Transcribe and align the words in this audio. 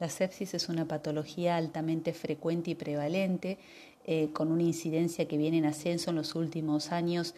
La 0.00 0.08
sepsis 0.08 0.54
es 0.54 0.70
una 0.70 0.88
patología 0.88 1.56
altamente 1.56 2.14
frecuente 2.14 2.70
y 2.70 2.74
prevalente, 2.74 3.58
eh, 4.06 4.30
con 4.32 4.50
una 4.50 4.62
incidencia 4.62 5.28
que 5.28 5.36
viene 5.36 5.58
en 5.58 5.66
ascenso 5.66 6.08
en 6.08 6.16
los 6.16 6.34
últimos 6.34 6.90
años 6.90 7.34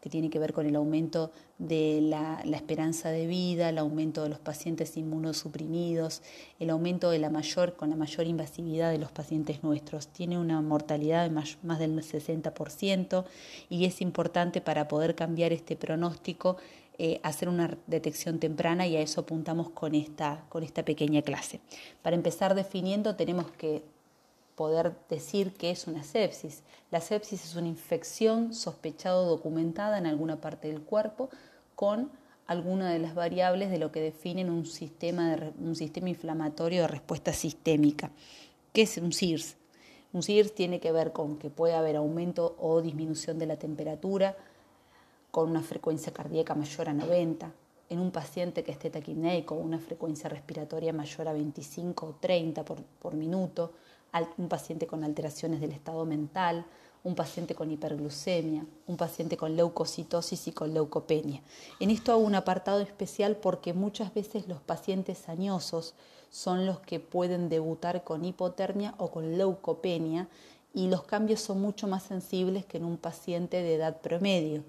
que 0.00 0.10
tiene 0.10 0.28
que 0.28 0.38
ver 0.38 0.52
con 0.52 0.66
el 0.66 0.76
aumento 0.76 1.32
de 1.58 2.00
la, 2.02 2.42
esperanza 2.54 3.08
de 3.08 3.26
vida, 3.26 3.70
el 3.70 3.78
aumento 3.78 4.22
de 4.22 4.28
los 4.28 4.38
pacientes 4.38 4.98
inmunosuprimidos, 4.98 6.20
el 6.60 6.68
aumento 6.68 7.08
de 7.10 7.18
la 7.18 7.30
mayor, 7.30 7.74
con 7.74 7.88
la 7.88 7.96
mayor 7.96 8.26
invasividad 8.26 8.92
de 8.92 8.98
los 8.98 9.10
pacientes 9.10 9.64
nuestros. 9.64 10.08
Tiene 10.08 10.38
una 10.38 10.60
mortalidad 10.60 11.24
de 11.24 11.30
más, 11.30 11.56
más 11.62 11.78
del 11.78 11.96
60% 11.96 13.24
y 13.70 13.86
es 13.86 14.02
importante 14.02 14.60
para 14.60 14.88
poder 14.88 15.14
cambiar 15.14 15.52
este 15.52 15.74
pronóstico 15.74 16.58
eh, 16.98 17.20
hacer 17.24 17.48
una 17.48 17.76
detección 17.86 18.38
temprana 18.38 18.86
y 18.86 18.96
a 18.96 19.00
eso 19.00 19.22
apuntamos 19.22 19.70
con 19.70 19.94
esta, 19.94 20.44
con 20.48 20.62
esta 20.62 20.84
pequeña 20.84 21.22
clase. 21.22 21.60
Para 22.02 22.14
empezar 22.14 22.54
definiendo 22.54 23.16
tenemos 23.16 23.50
que 23.50 23.82
poder 24.54 24.94
decir 25.08 25.52
que 25.54 25.70
es 25.70 25.86
una 25.86 26.04
sepsis. 26.04 26.62
La 26.90 27.00
sepsis 27.00 27.44
es 27.44 27.56
una 27.56 27.66
infección 27.66 28.54
sospechada 28.54 29.16
o 29.16 29.24
documentada 29.24 29.98
en 29.98 30.06
alguna 30.06 30.40
parte 30.40 30.68
del 30.68 30.82
cuerpo 30.82 31.30
con 31.74 32.10
alguna 32.46 32.90
de 32.92 32.98
las 32.98 33.14
variables 33.14 33.70
de 33.70 33.78
lo 33.78 33.90
que 33.90 34.00
definen 34.00 34.50
un 34.50 34.66
sistema, 34.66 35.36
un 35.58 35.74
sistema 35.74 36.10
inflamatorio 36.10 36.82
de 36.82 36.88
respuesta 36.88 37.32
sistémica. 37.32 38.10
¿Qué 38.72 38.82
es 38.82 38.98
un 38.98 39.12
SIRS? 39.12 39.56
Un 40.12 40.22
SIRS 40.22 40.54
tiene 40.54 40.78
que 40.78 40.92
ver 40.92 41.12
con 41.12 41.38
que 41.38 41.50
puede 41.50 41.74
haber 41.74 41.96
aumento 41.96 42.54
o 42.60 42.80
disminución 42.82 43.38
de 43.38 43.46
la 43.46 43.56
temperatura 43.56 44.36
con 45.34 45.50
una 45.50 45.62
frecuencia 45.62 46.12
cardíaca 46.12 46.54
mayor 46.54 46.88
a 46.88 46.92
90, 46.92 47.52
en 47.88 47.98
un 47.98 48.12
paciente 48.12 48.62
que 48.62 48.70
esté 48.70 48.88
taquipneico, 48.88 49.56
una 49.56 49.80
frecuencia 49.80 50.28
respiratoria 50.28 50.92
mayor 50.92 51.26
a 51.26 51.32
25 51.32 52.06
o 52.06 52.14
30 52.20 52.64
por, 52.64 52.80
por 53.02 53.14
minuto, 53.14 53.72
un 54.38 54.48
paciente 54.48 54.86
con 54.86 55.02
alteraciones 55.02 55.60
del 55.60 55.72
estado 55.72 56.04
mental, 56.06 56.64
un 57.02 57.16
paciente 57.16 57.56
con 57.56 57.68
hiperglucemia, 57.68 58.64
un 58.86 58.96
paciente 58.96 59.36
con 59.36 59.56
leucocitosis 59.56 60.46
y 60.46 60.52
con 60.52 60.72
leucopenia. 60.72 61.42
En 61.80 61.90
esto 61.90 62.12
hago 62.12 62.22
un 62.22 62.36
apartado 62.36 62.78
especial 62.78 63.34
porque 63.34 63.72
muchas 63.72 64.14
veces 64.14 64.46
los 64.46 64.60
pacientes 64.60 65.28
añosos 65.28 65.94
son 66.30 66.64
los 66.64 66.78
que 66.78 67.00
pueden 67.00 67.48
debutar 67.48 68.04
con 68.04 68.24
hipotermia 68.24 68.94
o 68.98 69.10
con 69.10 69.36
leucopenia 69.36 70.28
y 70.72 70.86
los 70.86 71.02
cambios 71.02 71.40
son 71.40 71.60
mucho 71.60 71.88
más 71.88 72.04
sensibles 72.04 72.64
que 72.66 72.76
en 72.76 72.84
un 72.84 72.98
paciente 72.98 73.64
de 73.64 73.74
edad 73.74 74.00
promedio. 74.00 74.62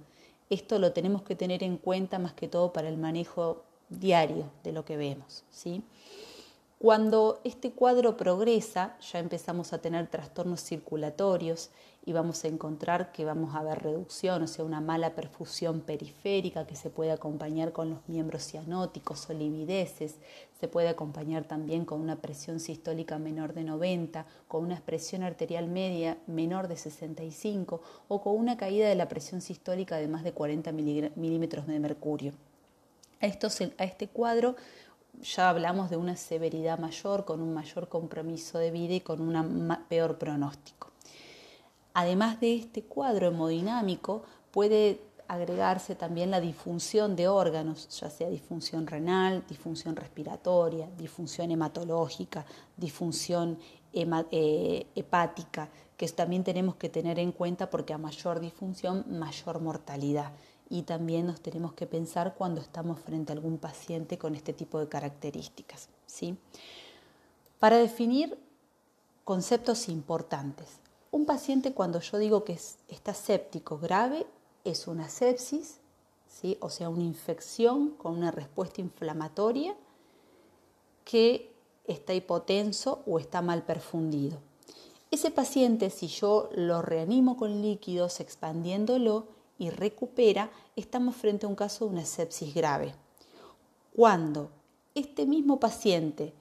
Esto 0.50 0.80
lo 0.80 0.92
tenemos 0.94 1.24
que 1.24 1.36
tener 1.36 1.64
en 1.64 1.78
cuenta 1.78 2.20
más 2.20 2.34
que 2.34 2.48
todo 2.48 2.72
para 2.72 2.90
el 2.90 2.98
manejo 2.98 3.64
diario 3.90 4.52
de 4.64 4.72
lo 4.72 4.86
que 4.86 4.98
vemos. 4.98 5.44
¿sí? 5.50 5.84
Cuando 6.78 7.40
este 7.44 7.72
cuadro 7.72 8.18
progresa, 8.18 8.98
ya 9.12 9.20
empezamos 9.20 9.74
a 9.74 9.80
tener 9.80 10.08
trastornos 10.08 10.62
circulatorios 10.62 11.70
y 12.06 12.14
vamos 12.14 12.44
a 12.44 12.48
encontrar 12.48 13.12
que 13.12 13.26
vamos 13.26 13.56
a 13.56 13.64
ver 13.64 13.82
reducción, 13.82 14.44
o 14.44 14.48
sea, 14.48 14.64
una 14.64 14.80
mala 14.80 15.16
perfusión 15.16 15.82
periférica 15.82 16.68
que 16.68 16.76
se 16.76 16.92
puede 16.92 17.12
acompañar 17.12 17.72
con 17.72 17.90
los 17.90 18.00
miembros 18.08 18.44
cianóticos 18.44 19.28
o 19.30 19.34
livideces, 19.34 20.16
se 20.60 20.68
puede 20.68 20.88
acompañar 20.88 21.46
también 21.46 21.84
con 21.84 22.00
una 22.00 22.18
presión 22.18 22.60
sistólica 22.60 23.18
menor 23.18 23.54
de 23.54 23.64
90, 23.64 24.26
con 24.48 24.64
una 24.64 24.80
presión 24.80 25.24
arterial 25.24 25.68
media 25.68 26.18
menor 26.28 26.68
de 26.68 26.78
65 26.78 27.82
o 28.08 28.22
con 28.22 28.38
una 28.38 28.56
caída 28.56 28.88
de 28.88 28.96
la 28.96 29.10
presión 29.10 29.42
sistólica 29.42 29.98
de 29.98 30.08
más 30.08 30.24
de 30.24 30.32
40 30.32 30.72
milímetros 30.72 31.66
de 31.66 31.80
mercurio. 31.80 32.34
A, 33.22 33.26
a 33.26 33.84
este 33.84 34.08
cuadro 34.08 34.56
ya 35.22 35.50
hablamos 35.50 35.90
de 35.90 35.98
una 35.98 36.16
severidad 36.16 36.78
mayor, 36.78 37.26
con 37.26 37.42
un 37.42 37.54
mayor 37.54 37.88
compromiso 37.90 38.60
de 38.60 38.72
vida 38.72 38.94
y 38.96 39.02
con 39.02 39.22
un 39.22 39.78
peor 39.88 40.18
pronóstico. 40.18 40.95
Además 41.96 42.42
de 42.42 42.58
este 42.58 42.84
cuadro 42.84 43.28
hemodinámico, 43.28 44.24
puede 44.52 45.00
agregarse 45.30 45.96
también 45.96 46.30
la 46.30 46.42
disfunción 46.42 47.16
de 47.16 47.30
órganos, 47.30 47.88
ya 47.98 48.10
sea 48.10 48.30
disfunción 48.30 48.86
renal, 48.86 49.46
disfunción 49.48 49.96
respiratoria, 49.96 50.90
disfunción 50.98 51.52
hematológica, 51.52 52.46
disfunción 52.76 53.58
eh, 53.94 54.88
hepática, 54.94 55.70
que 55.96 56.06
también 56.10 56.44
tenemos 56.44 56.76
que 56.76 56.90
tener 56.90 57.18
en 57.18 57.32
cuenta 57.32 57.70
porque 57.70 57.94
a 57.94 57.98
mayor 57.98 58.42
disfunción, 58.42 59.06
mayor 59.08 59.62
mortalidad 59.62 60.34
y 60.70 60.82
también 60.82 61.26
nos 61.26 61.40
tenemos 61.40 61.76
que 61.76 61.88
pensar 61.88 62.36
cuando 62.38 62.60
estamos 62.60 63.00
frente 63.00 63.32
a 63.32 63.36
algún 63.36 63.58
paciente 63.58 64.18
con 64.18 64.36
este 64.36 64.52
tipo 64.52 64.82
de 64.82 64.90
características. 64.90 65.88
¿sí? 66.06 66.38
Para 67.58 67.78
definir 67.78 68.38
conceptos 69.24 69.88
importantes. 69.88 70.84
Un 71.16 71.26
paciente 71.26 71.72
cuando 71.72 72.02
yo 72.02 72.18
digo 72.18 72.44
que 72.44 72.60
está 72.90 73.14
séptico 73.14 73.78
grave 73.78 74.28
es 74.66 74.86
una 74.86 75.08
sepsis, 75.08 75.80
¿sí? 76.28 76.58
o 76.60 76.70
sea, 76.70 76.90
una 76.90 77.04
infección 77.04 77.92
con 77.92 78.18
una 78.18 78.32
respuesta 78.32 78.82
inflamatoria 78.82 79.78
que 81.06 81.54
está 81.86 82.14
hipotenso 82.14 83.02
o 83.06 83.18
está 83.18 83.42
mal 83.42 83.64
perfundido. 83.64 84.40
Ese 85.10 85.32
paciente, 85.32 85.90
si 85.90 86.08
yo 86.08 86.50
lo 86.54 86.82
reanimo 86.82 87.38
con 87.38 87.62
líquidos 87.62 88.20
expandiéndolo, 88.20 89.28
y 89.58 89.70
recupera, 89.70 90.52
estamos 90.76 91.16
frente 91.16 91.46
a 91.46 91.50
un 91.50 91.56
caso 91.56 91.86
de 91.86 91.92
una 91.92 92.06
sepsis 92.06 92.54
grave. 92.54 92.94
Cuando 93.96 94.50
este 94.94 95.26
mismo 95.26 95.62
paciente 95.62 96.34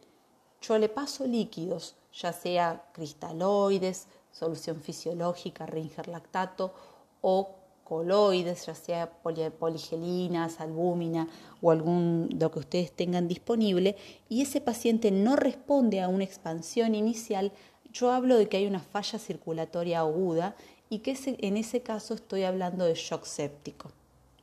yo 0.61 0.77
le 0.79 0.89
paso 0.89 1.29
líquidos, 1.29 1.95
ya 2.13 2.33
sea 2.33 2.91
cristaloides, 2.93 4.09
solución 4.35 4.81
fisiológica, 4.81 5.65
Ringer 5.65 6.09
lactato 6.09 6.75
o 7.23 7.55
coloides, 7.85 8.67
ya 8.67 8.75
sea 8.75 9.11
poligelinas, 9.59 10.61
albúmina 10.61 11.29
o 11.63 11.71
algún 11.71 12.29
lo 12.39 12.51
que 12.51 12.59
ustedes 12.59 12.93
tengan 12.93 13.29
disponible, 13.29 13.97
y 14.29 14.43
ese 14.43 14.61
paciente 14.61 15.11
no 15.11 15.37
responde 15.37 16.01
a 16.01 16.09
una 16.09 16.25
expansión 16.25 16.95
inicial, 16.95 17.53
yo 17.93 18.11
hablo 18.11 18.37
de 18.37 18.49
que 18.49 18.57
hay 18.57 18.67
una 18.67 18.81
falla 18.81 19.19
circulatoria 19.19 20.01
aguda 20.01 20.57
y 20.91 20.99
que 20.99 21.17
en 21.27 21.57
ese 21.57 21.83
caso 21.83 22.15
estoy 22.15 22.43
hablando 22.43 22.85
de 22.85 22.95
shock 22.95 23.25
séptico, 23.25 23.93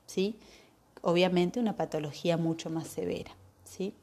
¿sí? 0.05 0.37
Obviamente 1.01 1.59
una 1.59 1.75
patología 1.75 2.37
mucho 2.37 2.69
más 2.69 2.87
severa, 2.87 3.31
¿sí? 3.65 3.93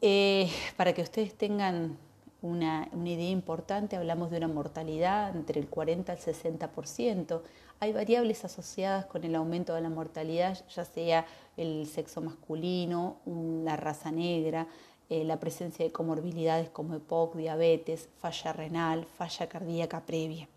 Eh, 0.00 0.48
para 0.76 0.94
que 0.94 1.02
ustedes 1.02 1.34
tengan 1.34 1.98
una, 2.46 2.88
idea 3.04 3.30
importante, 3.30 3.96
hablamos 3.96 4.30
de 4.30 4.38
una 4.38 4.48
mortalidad 4.48 5.34
entre 5.34 5.60
el 5.60 5.68
40 5.68 6.12
al 6.12 6.18
60%. 6.18 7.42
Hay 7.80 7.92
variables 7.92 8.44
asociadas 8.44 9.06
con 9.06 9.24
el 9.24 9.34
aumento 9.34 9.74
de 9.74 9.80
la 9.80 9.90
mortalidad, 9.90 10.58
ya 10.74 10.84
sea 10.84 11.26
el 11.56 11.86
sexo 11.86 12.20
masculino, 12.20 13.18
la 13.26 13.76
raza 13.76 14.10
negra, 14.10 14.66
eh, 15.08 15.24
la 15.24 15.38
presencia 15.38 15.84
de 15.84 15.92
comorbilidades 15.92 16.70
como 16.70 16.94
EPOC, 16.94 17.36
diabetes, 17.36 18.08
falla 18.18 18.52
renal, 18.52 19.04
falla 19.04 19.48
cardíaca 19.48 20.04
previa. 20.04 20.48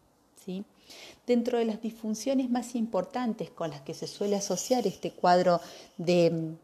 ¿sí? 0.43 0.63
Dentro 1.27 1.57
de 1.57 1.65
las 1.65 1.81
disfunciones 1.81 2.49
más 2.49 2.75
importantes 2.75 3.49
con 3.51 3.69
las 3.69 3.81
que 3.81 3.93
se 3.93 4.07
suele 4.07 4.35
asociar 4.35 4.87
este 4.87 5.11
cuadro 5.11 5.59
de, 5.97 6.55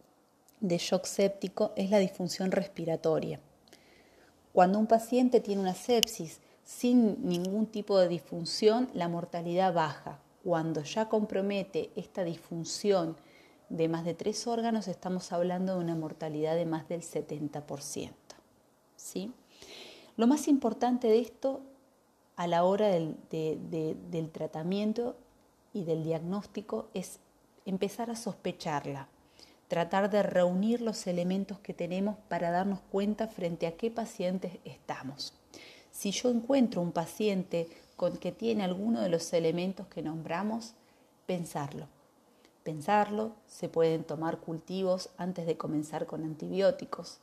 de 0.59 0.77
shock 0.77 1.05
séptico 1.05 1.73
es 1.75 1.89
la 1.89 1.99
disfunción 1.99 2.51
respiratoria. 2.51 3.39
Cuando 4.55 4.79
un 4.79 4.87
paciente 4.87 5.41
tiene 5.41 5.59
una 5.61 5.73
sepsis 5.73 6.39
sin 6.63 7.27
ningún 7.27 7.65
tipo 7.65 7.99
de 7.99 8.07
disfunción, 8.07 8.89
la 8.93 9.09
mortalidad 9.09 9.73
baja. 9.73 10.21
Cuando 10.45 10.81
ya 10.81 11.09
compromete 11.09 11.91
esta 11.97 12.23
disfunción 12.23 13.17
de 13.67 13.89
más 13.89 14.05
de 14.05 14.13
tres 14.13 14.47
órganos, 14.47 14.87
estamos 14.87 15.33
hablando 15.33 15.73
de 15.73 15.83
una 15.83 15.95
mortalidad 15.95 16.55
de 16.55 16.65
más 16.65 16.87
del 16.87 17.01
70%. 17.01 18.13
¿sí? 18.95 19.33
Lo 20.15 20.25
más 20.25 20.47
importante 20.47 21.09
de 21.09 21.19
esto 21.19 21.59
a 22.37 22.47
la 22.47 22.63
hora 22.63 22.87
del, 22.87 23.17
del 23.29 24.29
tratamiento 24.31 25.17
y 25.73 25.83
del 25.83 26.05
diagnóstico 26.05 26.87
es 26.93 27.19
empezar 27.65 28.09
a 28.09 28.15
sospecharla, 28.15 29.09
tratar 29.67 30.09
de 30.09 30.23
reunir 30.23 30.81
los 30.81 31.07
elementos 31.07 31.59
que 31.59 31.73
tenemos 31.73 32.17
para 32.27 32.51
darnos 32.51 32.79
cuenta 32.91 33.27
frente 33.27 33.67
a 33.67 33.75
qué 33.75 33.89
pacientes 33.89 34.53
estamos. 34.63 35.33
Si 35.91 36.11
yo 36.11 36.29
encuentro 36.29 36.81
un 36.81 36.91
paciente 36.91 37.69
con 37.95 38.17
que 38.17 38.31
tiene 38.31 38.63
alguno 38.63 39.01
de 39.01 39.09
los 39.09 39.31
elementos 39.33 39.87
que 39.87 40.01
nombramos, 40.01 40.73
pensarlo. 41.25 41.87
Pensarlo, 42.63 43.31
se 43.47 43.69
pueden 43.69 44.03
tomar 44.03 44.39
cultivos 44.39 45.09
antes 45.17 45.45
de 45.45 45.57
comenzar 45.57 46.05
con 46.05 46.23
antibióticos, 46.23 47.19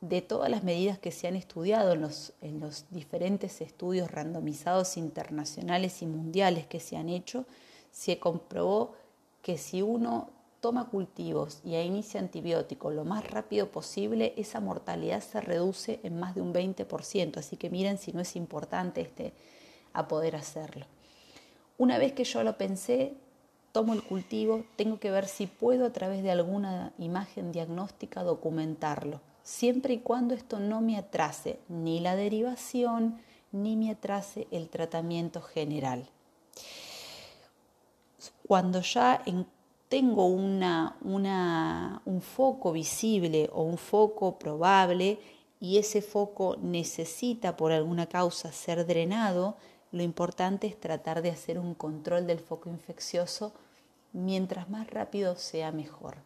de 0.00 0.22
todas 0.22 0.50
las 0.50 0.62
medidas 0.62 0.98
que 0.98 1.10
se 1.10 1.26
han 1.26 1.36
estudiado 1.36 1.92
en 1.92 2.02
los, 2.02 2.32
en 2.40 2.60
los 2.60 2.84
diferentes 2.90 3.60
estudios 3.60 4.10
randomizados 4.10 4.96
internacionales 4.96 6.02
y 6.02 6.06
mundiales 6.06 6.66
que 6.66 6.80
se 6.80 6.96
han 6.96 7.08
hecho, 7.08 7.46
se 7.90 8.18
comprobó 8.18 8.94
que 9.42 9.58
si 9.58 9.82
uno 9.82 10.30
toma 10.66 10.88
cultivos 10.88 11.60
y 11.62 11.76
inicia 11.76 12.18
antibiótico 12.18 12.90
lo 12.90 13.04
más 13.04 13.30
rápido 13.30 13.70
posible, 13.70 14.34
esa 14.36 14.58
mortalidad 14.58 15.22
se 15.22 15.40
reduce 15.40 16.00
en 16.02 16.18
más 16.18 16.34
de 16.34 16.40
un 16.40 16.52
20%. 16.52 17.36
Así 17.36 17.56
que 17.56 17.70
miren 17.70 17.98
si 17.98 18.12
no 18.12 18.20
es 18.20 18.34
importante 18.34 19.00
este, 19.00 19.32
a 19.92 20.08
poder 20.08 20.34
hacerlo. 20.34 20.84
Una 21.78 21.98
vez 21.98 22.14
que 22.14 22.24
yo 22.24 22.42
lo 22.42 22.58
pensé, 22.58 23.14
tomo 23.70 23.92
el 23.92 24.02
cultivo, 24.02 24.64
tengo 24.74 24.98
que 24.98 25.12
ver 25.12 25.28
si 25.28 25.46
puedo 25.46 25.86
a 25.86 25.92
través 25.92 26.24
de 26.24 26.32
alguna 26.32 26.92
imagen 26.98 27.52
diagnóstica 27.52 28.24
documentarlo, 28.24 29.20
siempre 29.44 29.94
y 29.94 29.98
cuando 30.00 30.34
esto 30.34 30.58
no 30.58 30.80
me 30.80 30.98
atrase 30.98 31.60
ni 31.68 32.00
la 32.00 32.16
derivación 32.16 33.20
ni 33.52 33.76
me 33.76 33.92
atrase 33.92 34.48
el 34.50 34.68
tratamiento 34.68 35.42
general. 35.42 36.08
Cuando 38.48 38.80
ya 38.80 39.22
tengo 39.88 40.26
un 40.26 40.62
foco 42.20 42.72
visible 42.72 43.50
o 43.52 43.62
un 43.62 43.78
foco 43.78 44.38
probable 44.38 45.18
y 45.60 45.78
ese 45.78 46.02
foco 46.02 46.56
necesita 46.60 47.56
por 47.56 47.72
alguna 47.72 48.06
causa 48.06 48.52
ser 48.52 48.86
drenado, 48.86 49.56
lo 49.92 50.02
importante 50.02 50.66
es 50.66 50.78
tratar 50.78 51.22
de 51.22 51.30
hacer 51.30 51.58
un 51.58 51.74
control 51.74 52.26
del 52.26 52.40
foco 52.40 52.68
infeccioso 52.68 53.52
mientras 54.12 54.68
más 54.68 54.90
rápido 54.90 55.36
sea 55.36 55.72
mejor. 55.72 56.16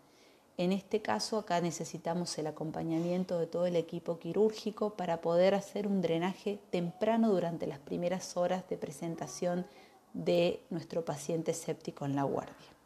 En 0.57 0.73
este 0.73 1.01
caso 1.01 1.39
acá 1.39 1.61
necesitamos 1.61 2.37
el 2.39 2.47
acompañamiento 2.47 3.39
de 3.39 3.47
todo 3.47 3.67
el 3.67 3.77
equipo 3.77 4.19
quirúrgico 4.19 4.91
para 4.91 5.21
poder 5.21 5.55
hacer 5.55 5.87
un 5.87 6.03
drenaje 6.03 6.59
temprano 6.71 7.31
durante 7.31 7.67
las 7.67 7.79
primeras 7.79 8.37
horas 8.37 8.69
de 8.69 8.77
presentación 8.77 9.67
de 10.13 10.61
nuestro 10.71 11.05
paciente 11.05 11.55
séptico 11.55 12.05
en 12.05 12.17
la 12.17 12.25
guardia. 12.25 12.80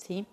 ¿Sí? 0.00 0.26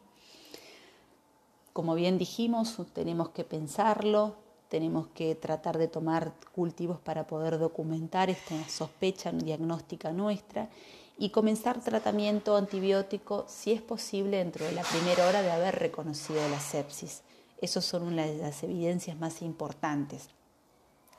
Como 1.74 1.94
bien 1.94 2.18
dijimos, 2.18 2.78
tenemos 2.94 3.30
que 3.30 3.44
pensarlo, 3.44 4.36
tenemos 4.70 5.08
que 5.08 5.36
tratar 5.36 5.78
de 5.78 5.88
tomar 5.88 6.34
cultivos 6.54 7.00
para 7.00 7.28
poder 7.28 7.60
documentar 7.60 8.30
esta 8.30 8.68
sospecha 8.68 9.32
diagnóstica 9.32 10.12
nuestra 10.12 10.70
y 11.18 11.30
comenzar 11.30 11.82
tratamiento 11.82 12.56
antibiótico 12.56 13.46
si 13.48 13.72
es 13.72 13.82
posible 13.82 14.38
dentro 14.38 14.66
de 14.66 14.72
la 14.72 14.84
primera 14.84 15.28
hora 15.28 15.42
de 15.42 15.52
haber 15.52 15.76
reconocido 15.76 16.48
la 16.50 16.60
sepsis. 16.60 17.22
Esas 17.62 17.86
son 17.86 18.04
una 18.04 18.26
de 18.26 18.38
las 18.38 18.64
evidencias 18.64 19.18
más 19.18 19.42
importantes. 19.42 20.30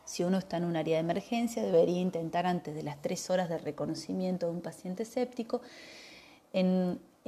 Si 0.04 0.24
uno 0.24 0.38
está 0.38 0.56
en 0.56 0.64
un 0.64 0.76
área 0.76 0.96
de 0.96 1.00
emergencia, 1.00 1.62
debería 1.62 2.00
intentar 2.00 2.46
antes 2.46 2.74
de 2.74 2.82
las 2.82 3.00
tres 3.02 3.28
horas 3.28 3.48
de 3.48 3.58
reconocimiento 3.58 4.46
de 4.46 4.52
un 4.52 4.62
paciente 4.62 5.04
séptico 5.04 5.60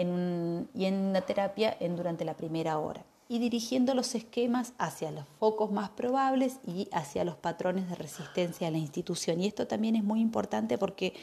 y 0.00 0.85
en 0.85 1.12
la 1.12 1.20
terapia 1.23 1.76
en, 1.79 1.97
durante 1.97 2.25
la 2.25 2.37
primera 2.37 2.79
hora 2.79 3.05
y 3.31 3.38
dirigiendo 3.38 3.94
los 3.94 4.17
esquemas 4.17 4.73
hacia 4.76 5.12
los 5.12 5.25
focos 5.38 5.70
más 5.70 5.88
probables 5.91 6.58
y 6.67 6.88
hacia 6.91 7.25
los 7.25 7.37
patrones 7.37 7.88
de 7.88 7.94
resistencia 7.94 8.67
a 8.67 8.73
la 8.73 8.79
institución. 8.79 9.41
Y 9.41 9.47
esto 9.47 9.69
también 9.69 9.94
es 9.94 10.02
muy 10.02 10.20
importante 10.20 10.79
porque 10.79 11.14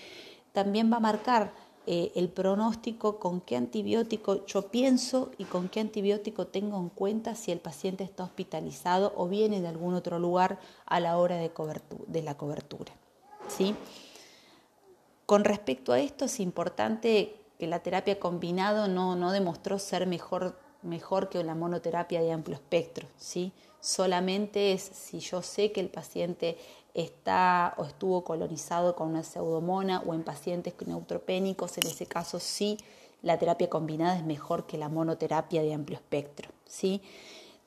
también 0.53 0.89
va 0.89 0.97
a 0.97 1.01
marcar 1.01 1.51
eh, 1.85 2.13
el 2.15 2.29
pronóstico 2.29 3.19
con 3.19 3.41
qué 3.41 3.57
antibiótico 3.57 4.45
yo 4.45 4.69
pienso 4.71 5.31
y 5.37 5.43
con 5.43 5.67
qué 5.67 5.81
antibiótico 5.81 6.47
tengo 6.47 6.79
en 6.79 6.87
cuenta 6.87 7.35
si 7.35 7.51
el 7.51 7.59
paciente 7.59 8.05
está 8.05 8.23
hospitalizado 8.23 9.11
o 9.17 9.27
viene 9.27 9.59
de 9.59 9.67
algún 9.67 9.93
otro 9.93 10.17
lugar 10.17 10.59
a 10.85 11.01
la 11.01 11.17
hora 11.17 11.35
de, 11.35 11.51
de 12.07 12.21
la 12.21 12.37
cobertura. 12.37 12.93
¿sí? 13.49 13.75
Con 15.25 15.43
respecto 15.43 15.91
a 15.91 15.99
esto 15.99 16.23
es 16.23 16.39
importante 16.39 17.35
que 17.57 17.67
la 17.67 17.79
terapia 17.79 18.19
combinado 18.19 18.87
no, 18.87 19.15
no 19.15 19.31
demostró 19.31 19.79
ser 19.79 20.07
mejor, 20.07 20.57
mejor 20.81 21.29
que 21.29 21.43
la 21.43 21.55
monoterapia 21.55 22.21
de 22.21 22.31
amplio 22.31 22.55
espectro. 22.55 23.07
¿sí? 23.17 23.51
Solamente 23.79 24.73
es 24.73 24.81
si 24.81 25.19
yo 25.19 25.41
sé 25.41 25.71
que 25.71 25.79
el 25.79 25.89
paciente 25.89 26.57
está 26.93 27.75
o 27.77 27.85
estuvo 27.85 28.23
colonizado 28.23 28.95
con 28.95 29.09
una 29.09 29.23
pseudomona 29.23 30.01
o 30.05 30.13
en 30.13 30.23
pacientes 30.23 30.73
neutropénicos, 30.85 31.77
en 31.77 31.87
ese 31.87 32.05
caso 32.05 32.39
sí 32.39 32.77
la 33.21 33.37
terapia 33.37 33.69
combinada 33.69 34.17
es 34.17 34.23
mejor 34.23 34.65
que 34.65 34.77
la 34.77 34.89
monoterapia 34.89 35.61
de 35.61 35.73
amplio 35.73 35.97
espectro, 35.97 36.49
¿sí? 36.65 37.01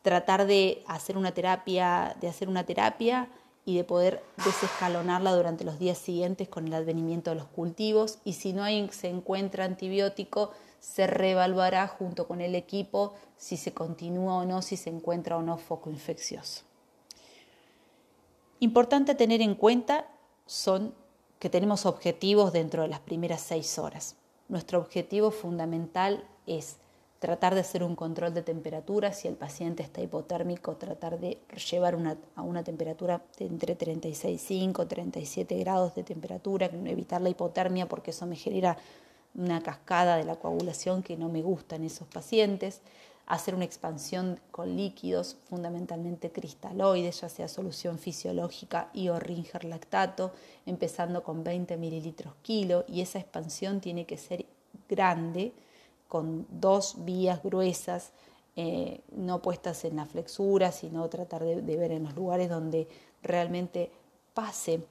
Tratar 0.02 0.46
de 0.46 0.82
hacer 0.86 1.18
una 1.18 1.32
terapia, 1.32 2.16
de 2.20 2.28
hacer 2.28 2.48
una 2.48 2.64
terapia 2.64 3.28
y 3.64 3.76
de 3.76 3.84
poder 3.84 4.22
desescalonarla 4.44 5.34
durante 5.34 5.64
los 5.64 5.78
días 5.78 5.98
siguientes 5.98 6.48
con 6.48 6.66
el 6.66 6.74
advenimiento 6.74 7.30
de 7.30 7.36
los 7.36 7.46
cultivos 7.46 8.18
y 8.24 8.34
si 8.34 8.52
no 8.52 8.64
se 8.90 9.08
encuentra 9.08 9.64
antibiótico, 9.64 10.52
se 10.80 11.06
reevaluará 11.06 11.86
junto 11.86 12.26
con 12.26 12.40
el 12.40 12.54
equipo 12.54 13.14
si 13.36 13.56
se 13.56 13.72
continúa 13.72 14.36
o 14.36 14.44
no, 14.44 14.62
si 14.62 14.76
se 14.76 14.90
encuentra 14.90 15.36
o 15.36 15.42
no 15.42 15.58
foco 15.58 15.90
infeccioso. 15.90 16.62
Importante 18.60 19.14
tener 19.14 19.40
en 19.40 19.54
cuenta 19.54 20.06
son 20.46 20.94
que 21.38 21.48
tenemos 21.48 21.86
objetivos 21.86 22.52
dentro 22.52 22.82
de 22.82 22.88
las 22.88 23.00
primeras 23.00 23.40
seis 23.40 23.78
horas. 23.78 24.16
Nuestro 24.48 24.78
objetivo 24.78 25.30
fundamental 25.30 26.24
es 26.46 26.76
tratar 27.20 27.54
de 27.54 27.60
hacer 27.60 27.84
un 27.84 27.94
control 27.94 28.32
de 28.32 28.42
temperatura, 28.42 29.12
si 29.12 29.28
el 29.28 29.34
paciente 29.34 29.82
está 29.82 30.00
hipotérmico, 30.00 30.76
tratar 30.76 31.20
de 31.20 31.38
llevar 31.70 31.96
a 32.34 32.42
una 32.42 32.64
temperatura 32.64 33.22
entre 33.38 33.76
36,5 33.76 34.82
y 34.82 34.86
37 34.86 35.58
grados 35.58 35.94
de 35.94 36.02
temperatura, 36.02 36.70
evitar 36.86 37.20
la 37.20 37.28
hipotermia 37.28 37.86
porque 37.86 38.10
eso 38.12 38.26
me 38.26 38.36
genera 38.36 38.78
una 39.34 39.62
cascada 39.62 40.16
de 40.16 40.24
la 40.24 40.36
coagulación 40.36 41.02
que 41.02 41.18
no 41.18 41.28
me 41.28 41.42
gusta 41.42 41.76
en 41.76 41.84
esos 41.84 42.08
pacientes. 42.08 42.80
Hacer 43.26 43.54
una 43.54 43.66
expansión 43.66 44.40
con 44.50 44.74
líquidos, 44.74 45.36
fundamentalmente 45.44 46.32
cristaloides, 46.32 47.20
ya 47.20 47.28
sea 47.28 47.48
solución 47.48 47.98
fisiológica 47.98 48.88
y 48.94 49.08
o 49.10 49.20
ringer 49.20 49.64
lactato, 49.64 50.32
empezando 50.64 51.22
con 51.22 51.44
20 51.44 51.76
mililitros 51.76 52.32
kilo, 52.42 52.84
y 52.88 53.02
esa 53.02 53.18
expansión 53.18 53.80
tiene 53.80 54.06
que 54.06 54.16
ser 54.16 54.46
grande, 54.88 55.52
con 56.10 56.44
dos 56.50 56.96
vías 57.04 57.40
gruesas, 57.40 58.10
eh, 58.56 59.00
no 59.12 59.40
puestas 59.40 59.84
en 59.84 59.94
la 59.94 60.06
flexura, 60.06 60.72
sino 60.72 61.08
tratar 61.08 61.44
de, 61.44 61.76
ver 61.76 61.92
en 61.92 62.02
los 62.02 62.16
lugares 62.16 62.50
donde 62.50 62.88
realmente 63.22 63.92
pase 64.34 64.82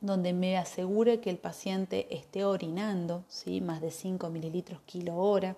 donde 0.00 0.32
me 0.32 0.58
asegure 0.58 1.20
que 1.20 1.30
el 1.30 1.38
paciente 1.38 2.06
esté 2.10 2.44
orinando, 2.44 3.24
¿sí? 3.28 3.60
más 3.60 3.80
de 3.80 3.90
5 3.90 4.28
mililitros 4.28 4.80
kilo 4.84 5.16
hora, 5.16 5.56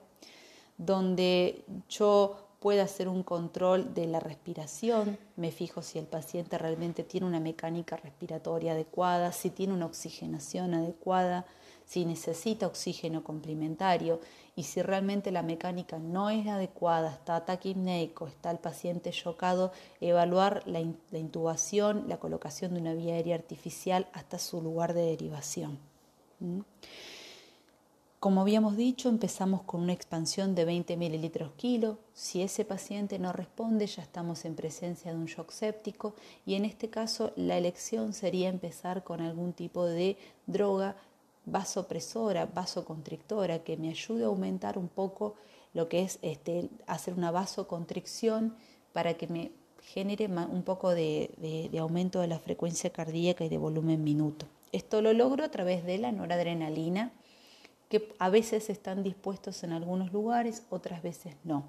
donde 0.76 1.64
yo 1.88 2.36
pueda 2.60 2.84
hacer 2.84 3.08
un 3.08 3.22
control 3.22 3.94
de 3.94 4.06
la 4.06 4.20
respiración, 4.20 5.18
me 5.36 5.50
fijo 5.50 5.82
si 5.82 5.98
el 5.98 6.06
paciente 6.06 6.58
realmente 6.58 7.04
tiene 7.04 7.26
una 7.26 7.40
mecánica 7.40 7.96
respiratoria 7.96 8.72
adecuada, 8.72 9.32
si 9.32 9.50
tiene 9.50 9.72
una 9.72 9.86
oxigenación 9.86 10.74
adecuada, 10.74 11.46
si 11.88 12.04
necesita 12.04 12.66
oxígeno 12.66 13.24
complementario 13.24 14.20
y 14.54 14.64
si 14.64 14.82
realmente 14.82 15.30
la 15.32 15.42
mecánica 15.42 15.98
no 15.98 16.28
es 16.28 16.46
adecuada, 16.46 17.12
está 17.12 17.46
taquipneico, 17.46 18.26
está 18.26 18.50
el 18.50 18.58
paciente 18.58 19.10
chocado, 19.10 19.72
evaluar 20.00 20.62
la, 20.66 20.80
intubación, 20.80 22.04
la 22.06 22.18
colocación 22.18 22.74
de 22.74 22.80
una 22.80 22.92
vía 22.92 23.14
aérea 23.14 23.36
artificial 23.36 24.06
hasta 24.12 24.38
su 24.38 24.60
lugar 24.60 24.92
de 24.92 25.02
derivación. 25.02 25.78
Como 28.20 28.40
habíamos 28.40 28.76
dicho, 28.76 29.08
empezamos 29.08 29.62
con 29.62 29.80
una 29.80 29.92
expansión 29.92 30.56
de 30.56 30.64
20 30.64 30.96
mililitros 30.96 31.52
kilo. 31.56 31.98
Si 32.12 32.42
ese 32.42 32.64
paciente 32.64 33.18
no 33.20 33.32
responde, 33.32 33.86
ya 33.86 34.02
estamos 34.02 34.44
en 34.44 34.56
presencia 34.56 35.12
de 35.12 35.18
un 35.18 35.26
shock 35.26 35.52
séptico 35.52 36.14
y 36.44 36.54
en 36.54 36.64
este 36.64 36.90
caso 36.90 37.32
la 37.36 37.56
elección 37.56 38.12
sería 38.12 38.48
empezar 38.48 39.04
con 39.04 39.20
algún 39.20 39.52
tipo 39.52 39.86
de 39.86 40.18
droga 40.46 40.96
vasopresora, 41.50 42.46
vasoconstrictora, 42.46 43.60
que 43.60 43.76
me 43.76 43.88
ayude 43.90 44.24
a 44.24 44.28
aumentar 44.28 44.78
un 44.78 44.88
poco 44.88 45.34
lo 45.74 45.88
que 45.88 46.02
es 46.02 46.18
este, 46.22 46.68
hacer 46.86 47.14
una 47.14 47.30
vasoconstricción 47.30 48.54
para 48.92 49.14
que 49.14 49.26
me 49.26 49.52
genere 49.82 50.26
un 50.26 50.62
poco 50.62 50.94
de, 50.94 51.30
de 51.70 51.78
aumento 51.78 52.20
de 52.20 52.28
la 52.28 52.38
frecuencia 52.38 52.90
cardíaca 52.90 53.44
y 53.44 53.48
de 53.48 53.58
volumen 53.58 54.04
minuto. 54.04 54.46
Esto 54.72 55.00
lo 55.00 55.12
logro 55.12 55.44
a 55.44 55.50
través 55.50 55.84
de 55.84 55.98
la 55.98 56.12
noradrenalina 56.12 57.12
que 57.88 58.12
a 58.18 58.28
veces 58.28 58.68
están 58.70 59.02
dispuestos 59.02 59.62
en 59.62 59.72
algunos 59.72 60.12
lugares, 60.12 60.62
otras 60.70 61.02
veces 61.02 61.36
no. 61.44 61.64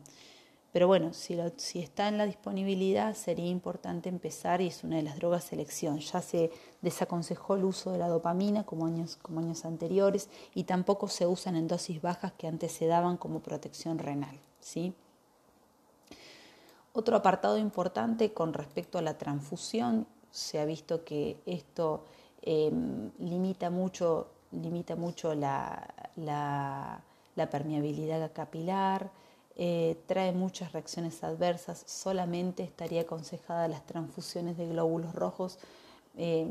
Pero 0.71 0.87
bueno, 0.87 1.13
si, 1.13 1.39
está 1.79 2.07
en 2.07 2.17
la 2.17 2.25
disponibilidad 2.25 3.15
sería 3.15 3.47
importante 3.47 4.07
empezar 4.07 4.61
y 4.61 4.67
es 4.67 4.83
una 4.83 4.97
de 4.97 5.03
las 5.03 5.17
drogas 5.17 5.51
elección. 5.51 5.99
Ya 5.99 6.21
se 6.21 6.51
desaconsejó 6.81 7.55
el 7.55 7.63
uso 7.63 7.91
de 7.91 7.97
la 7.97 8.07
dopamina 8.07 8.63
como 8.63 8.85
años, 8.85 9.17
como 9.17 9.39
años 9.39 9.65
anteriores 9.65 10.29
y 10.53 10.65
tampoco 10.65 11.07
se 11.07 11.25
usan 11.25 11.55
en 11.55 11.67
dosis 11.67 12.01
bajas 12.01 12.33
que 12.33 12.47
antes 12.47 12.71
se 12.71 12.85
daban 12.85 13.17
como 13.17 13.39
protección 13.39 13.97
renal. 13.97 14.39
¿sí? 14.59 14.93
Otro 16.93 17.15
apartado 17.15 17.57
importante 17.57 18.33
con 18.33 18.53
respecto 18.53 18.97
a 18.99 19.01
la 19.01 19.17
transfusión, 19.17 20.05
se 20.29 20.59
ha 20.59 20.65
visto 20.65 21.03
que 21.03 21.37
esto 21.47 22.05
em, 22.43 23.09
limita 23.17 23.71
mucho 23.71 24.27
limita 24.51 24.95
mucho 24.95 25.35
la, 25.35 25.87
la, 26.15 27.49
permeabilidad 27.49 28.31
capilar, 28.33 29.11
eh, 29.61 29.97
trae 30.05 30.31
muchas 30.31 30.71
reacciones 30.71 31.21
adversas, 31.21 31.83
solamente 31.85 32.63
estaría 32.63 33.01
aconsejada 33.01 33.67
las 33.67 33.85
transfusiones 33.85 34.57
de 34.57 34.69
glóbulos 34.69 35.13
rojos 35.13 35.59
eh, 36.15 36.47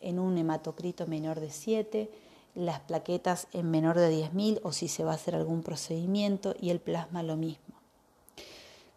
en 0.00 0.18
un 0.18 0.36
hematocrito 0.36 1.06
menor 1.06 1.38
de 1.38 1.50
7, 1.50 2.10
las 2.56 2.80
plaquetas 2.80 3.46
en 3.52 3.70
menor 3.70 3.96
de 3.96 4.10
10.000 4.10 4.58
o 4.64 4.72
si 4.72 4.88
se 4.88 5.04
va 5.04 5.12
a 5.12 5.14
hacer 5.14 5.36
algún 5.36 5.62
procedimiento 5.62 6.56
y 6.60 6.70
el 6.70 6.80
plasma 6.80 7.22
lo 7.22 7.36
mismo. 7.36 7.76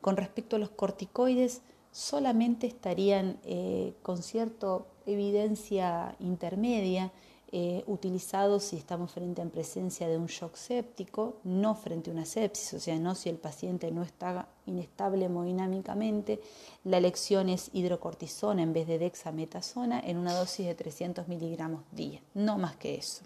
Con 0.01 0.17
respecto 0.17 0.55
a 0.55 0.59
los 0.59 0.71
corticoides, 0.71 1.61
solamente 1.91 2.65
estarían 2.65 3.37
eh, 3.43 3.93
con 4.01 4.23
cierta 4.23 4.79
evidencia 5.05 6.15
intermedia 6.19 7.11
eh, 7.53 7.83
utilizados 7.85 8.63
si 8.63 8.77
estamos 8.77 9.11
frente 9.11 9.41
a 9.41 9.45
presencia 9.45 10.07
de 10.07 10.17
un 10.17 10.27
shock 10.27 10.55
séptico, 10.55 11.35
no 11.43 11.75
frente 11.75 12.09
a 12.09 12.13
una 12.13 12.25
sepsis, 12.25 12.73
o 12.75 12.79
sea, 12.79 12.97
no 12.97 13.13
si 13.13 13.27
el 13.27 13.35
paciente 13.35 13.91
no 13.91 14.03
está 14.03 14.47
inestable 14.65 15.25
hemodinámicamente. 15.25 16.39
La 16.85 16.97
elección 16.97 17.49
es 17.49 17.69
hidrocortisona 17.73 18.61
en 18.63 18.71
vez 18.71 18.87
de 18.87 18.99
dexametasona 18.99 19.99
en 19.99 20.17
una 20.17 20.33
dosis 20.33 20.65
de 20.65 20.75
300 20.75 21.27
miligramos 21.27 21.83
día, 21.91 22.21
no 22.33 22.57
más 22.57 22.77
que 22.77 22.95
eso. 22.95 23.23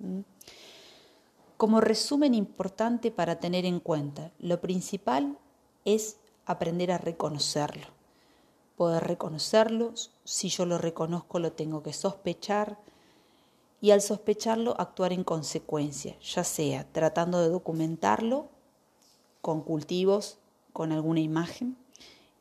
¿Mm? 0.00 0.22
Como 1.56 1.80
resumen 1.80 2.34
importante 2.34 3.12
para 3.12 3.38
tener 3.38 3.66
en 3.66 3.78
cuenta, 3.78 4.32
lo 4.40 4.60
principal 4.60 5.38
es 5.84 6.16
aprender 6.44 6.90
a 6.90 6.98
reconocerlo. 6.98 7.86
Poder 8.76 9.04
reconocerlo, 9.04 9.92
si 10.24 10.48
yo 10.48 10.66
lo 10.66 10.78
reconozco 10.78 11.38
lo 11.38 11.52
tengo 11.52 11.84
que 11.84 11.92
sospechar, 11.92 12.78
y 13.80 13.92
al 13.92 14.02
sospecharlo 14.02 14.74
actuar 14.78 15.12
en 15.12 15.24
consecuencia, 15.24 16.16
ya 16.20 16.44
sea 16.44 16.86
tratando 16.92 17.40
de 17.40 17.48
documentarlo 17.48 18.48
con 19.40 19.62
cultivos, 19.62 20.38
con 20.72 20.92
alguna 20.92 21.20
imagen, 21.20 21.76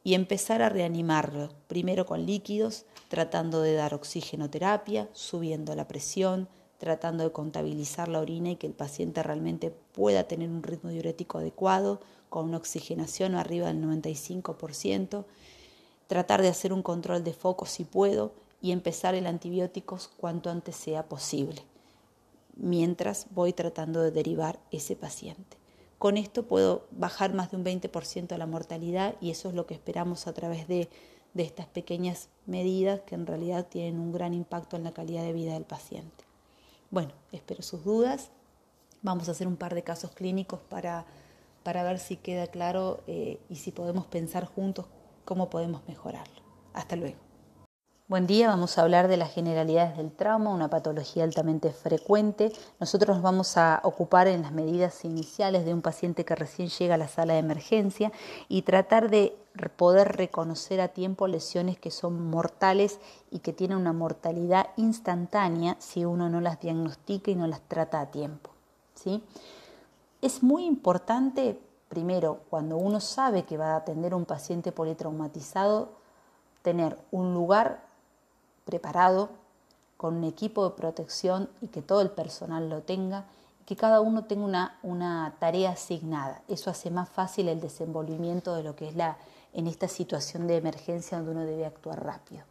y 0.04 0.14
empezar 0.14 0.62
a 0.62 0.70
reanimarlo, 0.70 1.50
primero 1.68 2.06
con 2.06 2.26
líquidos, 2.26 2.86
tratando 3.10 3.62
de 3.62 3.74
dar 3.74 3.94
oxigenoterapia, 3.94 5.10
subiendo 5.14 5.76
la 5.76 5.88
presión, 5.88 6.48
tratando 6.78 7.26
de 7.26 7.32
contabilizar 7.32 8.08
la 8.08 8.20
orina 8.20 8.52
y 8.52 8.56
que 8.56 8.68
el 8.68 8.74
paciente 8.74 9.22
realmente 9.22 9.70
pueda 9.70 10.24
tener 10.24 10.50
un 10.50 10.64
ritmo 10.64 10.90
diurético 10.90 11.38
adecuado, 11.38 12.00
con 12.30 12.46
una 12.46 12.58
oxigenación 12.58 13.36
arriba 13.36 13.68
del 13.68 13.84
95%, 13.84 15.26
tratar 16.08 16.42
de 16.42 16.48
hacer 16.48 16.72
un 16.74 16.84
control 16.84 17.24
de 17.24 17.34
foco 17.34 17.66
si 17.66 17.84
puedo 17.84 18.34
y 18.62 18.72
empezar 18.72 19.16
el 19.16 19.28
antibióticos 19.28 20.08
cuanto 20.08 20.50
antes 20.50 20.76
sea 20.76 21.08
posible, 21.08 21.64
mientras 22.56 23.28
voy 23.32 23.54
tratando 23.54 24.02
de 24.02 24.12
derivar 24.12 24.60
ese 24.72 24.96
paciente. 24.96 25.58
Con 25.98 26.18
esto 26.18 26.44
puedo 26.44 26.88
bajar 26.92 27.34
más 27.34 27.52
de 27.52 27.58
un 27.58 27.66
20% 27.66 28.38
la 28.38 28.46
mortalidad 28.46 29.16
y 29.20 29.32
eso 29.32 29.50
es 29.50 29.56
lo 29.56 29.66
que 29.66 29.74
esperamos 29.74 30.28
a 30.28 30.34
través 30.34 30.68
de, 30.68 30.90
de 31.34 31.44
estas 31.44 31.68
pequeñas 31.68 32.30
medidas 32.46 33.02
que 33.02 33.16
en 33.16 33.28
realidad 33.28 33.68
tienen 33.68 34.00
un 34.00 34.12
gran 34.12 34.34
impacto 34.34 34.78
en 34.78 34.86
la 34.86 34.94
calidad 34.94 35.24
de 35.24 35.34
vida 35.34 35.54
del 35.54 35.66
paciente. 35.66 36.24
Bueno, 36.90 37.12
espero 37.32 37.62
sus 37.64 37.84
dudas. 37.84 38.32
Vamos 39.02 39.28
a 39.28 39.32
hacer 39.32 39.48
un 39.48 39.58
par 39.58 39.76
de 39.76 39.84
casos 39.84 40.12
clínicos 40.12 40.62
para, 40.70 41.06
para 41.64 41.84
ver 41.84 42.00
si 42.00 42.16
queda 42.16 42.48
claro 42.48 43.02
eh, 43.08 43.40
y 43.50 43.58
si 43.58 43.72
podemos 43.72 44.06
pensar 44.08 44.46
juntos 44.46 44.86
cómo 45.26 45.50
podemos 45.50 45.88
mejorarlo. 45.88 46.42
Hasta 46.74 46.96
luego. 46.96 47.29
Buen 48.10 48.26
día, 48.26 48.48
vamos 48.48 48.76
a 48.76 48.82
hablar 48.82 49.08
de 49.08 49.18
las 49.18 49.32
generalidades 49.32 49.96
del 49.96 50.12
trauma, 50.12 50.50
una 50.50 50.68
patología 50.68 51.24
altamente 51.24 51.72
frecuente. 51.72 52.52
Nosotros 52.80 53.18
nos 53.18 53.22
vamos 53.22 53.56
a 53.56 53.82
ocupar 53.84 54.28
en 54.28 54.42
las 54.42 54.52
medidas 54.52 55.06
iniciales 55.06 55.64
de 55.64 55.76
un 55.76 55.84
paciente 55.84 56.26
que 56.26 56.34
recién 56.34 56.70
llega 56.70 56.96
a 56.96 56.98
la 56.98 57.08
sala 57.08 57.34
de 57.34 57.40
emergencia 57.42 58.12
y 58.48 58.64
tratar 58.64 59.12
de 59.12 59.38
poder 59.76 60.18
reconocer 60.18 60.82
a 60.82 60.88
tiempo 60.88 61.28
lesiones 61.28 61.78
que 61.78 61.92
son 61.92 62.32
mortales 62.32 63.00
y 63.30 63.42
que 63.42 63.54
tienen 63.54 63.78
una 63.78 63.94
mortalidad 63.94 64.70
instantánea 64.76 65.76
si 65.78 66.04
uno 66.04 66.30
no 66.30 66.42
las 66.42 66.60
diagnostica 66.60 67.30
y 67.30 67.36
no 67.36 67.46
las 67.46 67.62
trata 67.62 68.02
a 68.02 68.10
tiempo. 68.10 68.50
¿sí? 68.96 69.24
Es 70.24 70.42
muy 70.42 70.66
importante, 70.66 71.62
primero, 71.90 72.40
cuando 72.50 72.76
uno 72.76 73.02
sabe 73.02 73.44
que 73.44 73.60
va 73.60 73.74
a 73.74 73.78
atender 73.78 74.16
un 74.16 74.26
paciente 74.26 74.72
politraumatizado, 74.72 75.90
tener 76.64 76.98
un 77.12 77.36
lugar 77.36 77.88
preparado, 78.70 79.30
con 79.98 80.16
un 80.16 80.24
equipo 80.24 80.70
de 80.70 80.76
protección 80.76 81.50
y 81.60 81.68
que 81.68 81.82
todo 81.82 82.02
el 82.02 82.12
personal 82.12 82.70
lo 82.70 82.82
tenga, 82.82 83.26
y 83.62 83.64
que 83.66 83.76
cada 83.76 84.00
uno 84.00 84.26
tenga 84.26 84.46
una, 84.46 84.80
una 84.84 85.36
tarea 85.40 85.72
asignada. 85.72 86.44
Eso 86.48 86.70
hace 86.70 86.92
más 86.92 87.10
fácil 87.10 87.50
el 87.50 87.60
desenvolvimiento 87.60 88.56
de 88.56 88.64
lo 88.64 88.76
que 88.76 88.90
es 88.90 88.96
la, 88.96 89.18
en 89.54 89.68
esta 89.68 89.88
situación 89.88 90.48
de 90.48 90.58
emergencia 90.58 91.18
donde 91.18 91.32
uno 91.32 91.46
debe 91.46 91.66
actuar 91.66 92.04
rápido. 92.04 92.44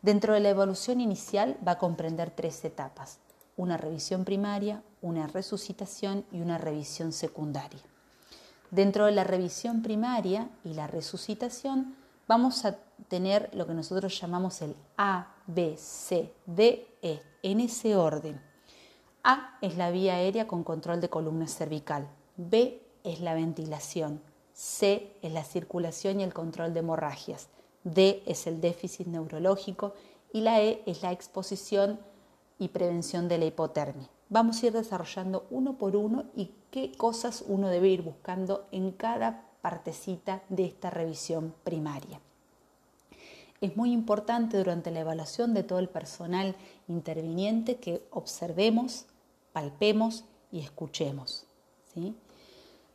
Dentro 0.00 0.34
de 0.34 0.40
la 0.40 0.48
evolución 0.48 1.00
inicial 1.00 1.56
va 1.66 1.72
a 1.72 1.78
comprender 1.78 2.30
tres 2.30 2.64
etapas, 2.64 3.18
una 3.56 3.76
revisión 3.76 4.24
primaria, 4.24 4.82
una 5.02 5.26
resucitación 5.26 6.24
y 6.32 6.40
una 6.40 6.58
revisión 6.58 7.12
secundaria. 7.12 7.80
Dentro 8.70 9.04
de 9.04 9.12
la 9.12 9.22
revisión 9.22 9.82
primaria 9.82 10.48
y 10.64 10.72
la 10.72 10.86
resucitación 10.86 11.94
vamos 12.26 12.64
a 12.64 12.78
tener 13.08 13.50
lo 13.52 13.66
que 13.66 13.74
nosotros 13.74 14.18
llamamos 14.18 14.62
el 14.62 14.74
A, 14.96 15.28
B, 15.46 15.76
C, 15.76 16.32
D, 16.46 16.86
E, 17.02 17.20
en 17.42 17.60
ese 17.60 17.96
orden. 17.96 18.40
A 19.24 19.58
es 19.60 19.76
la 19.76 19.90
vía 19.90 20.14
aérea 20.14 20.46
con 20.46 20.64
control 20.64 21.00
de 21.00 21.08
columna 21.08 21.46
cervical, 21.46 22.08
B 22.36 22.82
es 23.04 23.20
la 23.20 23.34
ventilación, 23.34 24.20
C 24.52 25.16
es 25.22 25.32
la 25.32 25.44
circulación 25.44 26.20
y 26.20 26.24
el 26.24 26.34
control 26.34 26.72
de 26.74 26.80
hemorragias, 26.80 27.48
D 27.84 28.22
es 28.26 28.46
el 28.46 28.60
déficit 28.60 29.06
neurológico 29.06 29.94
y 30.32 30.40
la 30.40 30.60
E 30.60 30.82
es 30.86 31.02
la 31.02 31.12
exposición 31.12 32.00
y 32.58 32.68
prevención 32.68 33.28
de 33.28 33.38
la 33.38 33.44
hipotermia. 33.46 34.08
Vamos 34.28 34.62
a 34.62 34.66
ir 34.66 34.72
desarrollando 34.72 35.46
uno 35.50 35.76
por 35.76 35.94
uno 35.94 36.24
y 36.34 36.54
qué 36.70 36.92
cosas 36.92 37.44
uno 37.46 37.68
debe 37.68 37.88
ir 37.88 38.02
buscando 38.02 38.66
en 38.72 38.92
cada 38.92 39.50
partecita 39.60 40.42
de 40.48 40.64
esta 40.64 40.90
revisión 40.90 41.54
primaria. 41.64 42.20
Es 43.62 43.76
muy 43.76 43.92
importante 43.92 44.58
durante 44.58 44.90
la 44.90 45.00
evaluación 45.00 45.54
de 45.54 45.62
todo 45.62 45.78
el 45.78 45.88
personal 45.88 46.56
interviniente 46.88 47.76
que 47.76 48.04
observemos, 48.10 49.06
palpemos 49.52 50.24
y 50.50 50.58
escuchemos. 50.58 51.46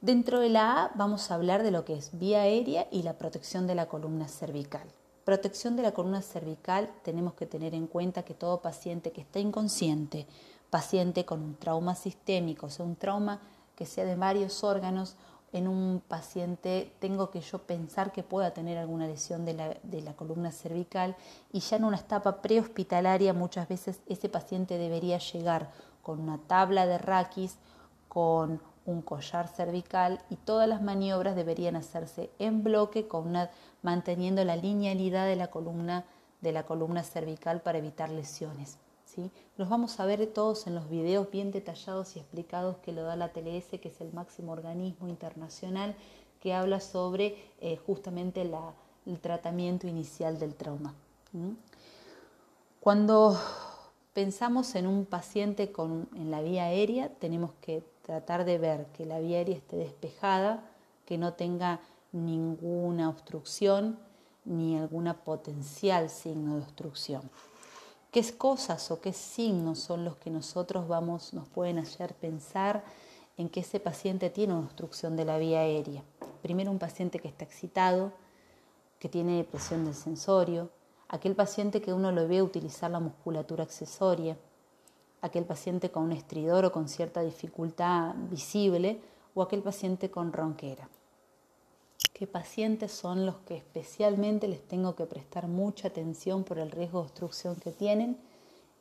Dentro 0.01 0.41
de 0.41 0.49
la 0.49 0.83
A 0.83 0.91
vamos 0.95 1.31
a 1.31 1.35
hablar 1.35 1.63
de 1.63 1.71
lo 1.71 1.85
que 1.85 1.93
es 1.93 2.19
vía 2.19 2.41
aérea 2.41 2.85
y 2.91 3.03
la 3.03 3.17
protección 3.17 3.65
de 3.65 3.75
la 3.75 3.87
columna 3.87 4.27
cervical. 4.27 4.85
Protección 5.23 5.77
de 5.77 5.83
la 5.83 5.93
columna 5.93 6.21
cervical 6.21 6.91
tenemos 7.01 7.35
que 7.35 7.45
tener 7.45 7.73
en 7.73 7.87
cuenta 7.87 8.23
que 8.23 8.33
todo 8.33 8.61
paciente 8.61 9.13
que 9.13 9.21
está 9.21 9.39
inconsciente, 9.39 10.27
paciente 10.69 11.23
con 11.23 11.41
un 11.43 11.55
trauma 11.55 11.95
sistémico, 11.95 12.65
o 12.65 12.69
sea, 12.69 12.85
un 12.85 12.97
trauma 12.97 13.39
que 13.77 13.85
sea 13.85 14.03
de 14.03 14.17
varios 14.17 14.65
órganos, 14.65 15.15
en 15.53 15.67
un 15.67 16.01
paciente 16.05 16.91
tengo 16.99 17.31
que 17.31 17.41
yo 17.41 17.59
pensar 17.59 18.11
que 18.11 18.23
pueda 18.23 18.51
tener 18.51 18.77
alguna 18.77 19.07
lesión 19.07 19.45
de 19.45 19.53
la, 19.53 19.77
de 19.83 20.01
la 20.01 20.13
columna 20.13 20.51
cervical 20.51 21.15
y 21.51 21.61
ya 21.61 21.77
en 21.77 21.85
una 21.85 21.97
etapa 21.97 22.41
prehospitalaria 22.41 23.33
muchas 23.33 23.67
veces 23.67 24.01
ese 24.07 24.29
paciente 24.29 24.77
debería 24.77 25.17
llegar 25.19 25.69
con 26.01 26.19
una 26.19 26.37
tabla 26.37 26.85
de 26.85 26.97
raquis, 26.97 27.57
con 28.07 28.61
un 28.85 29.01
collar 29.01 29.47
cervical 29.47 30.21
y 30.29 30.35
todas 30.37 30.67
las 30.67 30.81
maniobras 30.81 31.35
deberían 31.35 31.75
hacerse 31.75 32.29
en 32.39 32.63
bloque 32.63 33.07
con 33.07 33.27
una, 33.27 33.49
manteniendo 33.81 34.43
la 34.43 34.55
linealidad 34.55 35.25
de 35.25 35.35
la 35.35 35.47
columna 35.47 36.05
de 36.41 36.51
la 36.51 36.63
columna 36.63 37.03
cervical 37.03 37.61
para 37.61 37.79
evitar 37.79 38.09
lesiones. 38.09 38.77
Los 39.57 39.69
vamos 39.69 39.99
a 39.99 40.05
ver 40.05 40.25
todos 40.27 40.67
en 40.67 40.75
los 40.75 40.89
videos 40.89 41.29
bien 41.31 41.51
detallados 41.51 42.15
y 42.15 42.19
explicados 42.19 42.77
que 42.77 42.91
lo 42.91 43.03
da 43.03 43.15
la 43.15 43.33
TLS, 43.33 43.79
que 43.79 43.89
es 43.89 44.01
el 44.01 44.13
máximo 44.13 44.51
organismo 44.51 45.07
internacional 45.07 45.95
que 46.39 46.53
habla 46.53 46.79
sobre 46.79 47.35
eh, 47.59 47.77
justamente 47.77 48.41
el 49.05 49.19
tratamiento 49.19 49.87
inicial 49.87 50.39
del 50.39 50.55
trauma. 50.55 50.93
Cuando 52.79 53.37
pensamos 54.13 54.75
en 54.75 54.87
un 54.87 55.05
paciente 55.05 55.71
con, 55.71 56.07
en 56.15 56.31
la 56.31 56.41
vía 56.41 56.65
aérea, 56.65 57.09
tenemos 57.09 57.51
que 57.61 57.83
tratar 58.03 58.45
de 58.45 58.57
ver 58.57 58.85
que 58.87 59.05
la 59.05 59.19
vía 59.19 59.37
aérea 59.37 59.57
esté 59.57 59.77
despejada, 59.77 60.63
que 61.05 61.17
no 61.17 61.33
tenga 61.33 61.79
ninguna 62.11 63.09
obstrucción 63.09 63.99
ni 64.45 64.77
alguna 64.77 65.13
potencial 65.13 66.09
signo 66.09 66.55
de 66.55 66.61
obstrucción. 66.61 67.29
¿Qué 68.11 68.23
cosas 68.37 68.89
o 68.89 69.01
qué 69.01 69.11
signos 69.11 69.79
son 69.79 70.05
los 70.05 70.15
que 70.15 70.29
nosotros 70.29 70.87
vamos, 70.87 71.33
nos 71.33 71.47
pueden 71.49 71.77
hacer 71.77 72.13
pensar 72.15 72.83
en 73.35 73.49
que 73.49 73.59
ese 73.59 73.81
paciente 73.81 74.29
tiene 74.29 74.53
una 74.53 74.65
obstrucción 74.65 75.17
de 75.17 75.25
la 75.25 75.37
vía 75.37 75.59
aérea? 75.59 76.03
Primero 76.41 76.71
un 76.71 76.79
paciente 76.79 77.19
que 77.19 77.27
está 77.27 77.43
excitado, 77.43 78.13
que 78.97 79.09
tiene 79.09 79.37
depresión 79.37 79.83
del 79.83 79.93
sensorio, 79.93 80.69
aquel 81.09 81.35
paciente 81.35 81.81
que 81.81 81.93
uno 81.93 82.11
lo 82.13 82.27
ve 82.27 82.41
utilizar 82.41 82.89
la 82.89 83.01
musculatura 83.01 83.63
accesoria, 83.63 84.37
aquel 85.21 85.43
paciente 85.43 85.91
con 85.91 86.03
un 86.03 86.13
estridor 86.13 86.63
o 86.63 86.71
con 86.71 86.87
cierta 86.87 87.21
dificultad 87.21 88.15
visible 88.29 89.01
o 89.35 89.41
aquel 89.41 89.61
paciente 89.61 90.09
con 90.09 90.31
ronquera. 90.31 90.89
¿Qué 92.17 92.25
pacientes 92.25 92.93
son 92.93 93.27
los 93.27 93.35
que 93.45 93.57
especialmente 93.57 94.47
les 94.47 94.67
tengo 94.67 94.95
que 94.95 95.05
prestar 95.05 95.47
mucha 95.47 95.89
atención 95.89 96.43
por 96.43 96.57
el 96.57 96.71
riesgo 96.71 97.01
de 97.01 97.05
obstrucción 97.05 97.55
que 97.57 97.71
tienen? 97.71 98.17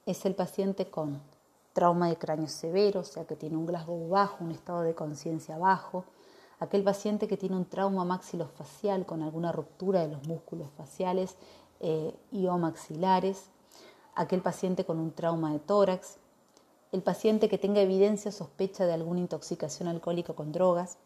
Es 0.06 0.24
el 0.24 0.34
paciente 0.34 0.88
con 0.88 1.20
trauma 1.74 2.08
de 2.08 2.16
cráneo 2.16 2.48
severo, 2.48 3.00
o 3.00 3.04
sea 3.04 3.26
que 3.26 3.36
tiene 3.36 3.58
un 3.58 3.66
Glasgow 3.66 4.08
bajo, 4.08 4.42
un 4.42 4.52
estado 4.52 4.80
de 4.80 4.94
conciencia 4.94 5.58
bajo, 5.58 6.06
aquel 6.60 6.82
paciente 6.82 7.28
que 7.28 7.36
tiene 7.36 7.56
un 7.56 7.66
trauma 7.66 8.06
maxilofacial 8.06 9.04
con 9.04 9.22
alguna 9.22 9.52
ruptura 9.52 10.00
de 10.00 10.08
los 10.08 10.26
músculos 10.26 10.70
faciales 10.74 11.36
eh, 11.80 12.14
y 12.32 12.46
o 12.46 12.56
maxilares, 12.56 13.50
aquel 14.14 14.40
paciente 14.40 14.86
con 14.86 14.98
un 14.98 15.12
trauma 15.12 15.52
de 15.52 15.58
tórax, 15.58 16.16
el 16.90 17.02
paciente 17.02 17.50
que 17.50 17.58
tenga 17.58 17.82
evidencia 17.82 18.30
o 18.30 18.32
sospecha 18.32 18.86
de 18.86 18.94
alguna 18.94 19.20
intoxicación 19.20 19.88
alcohólica 19.88 20.32
con 20.32 20.52
drogas, 20.52 20.96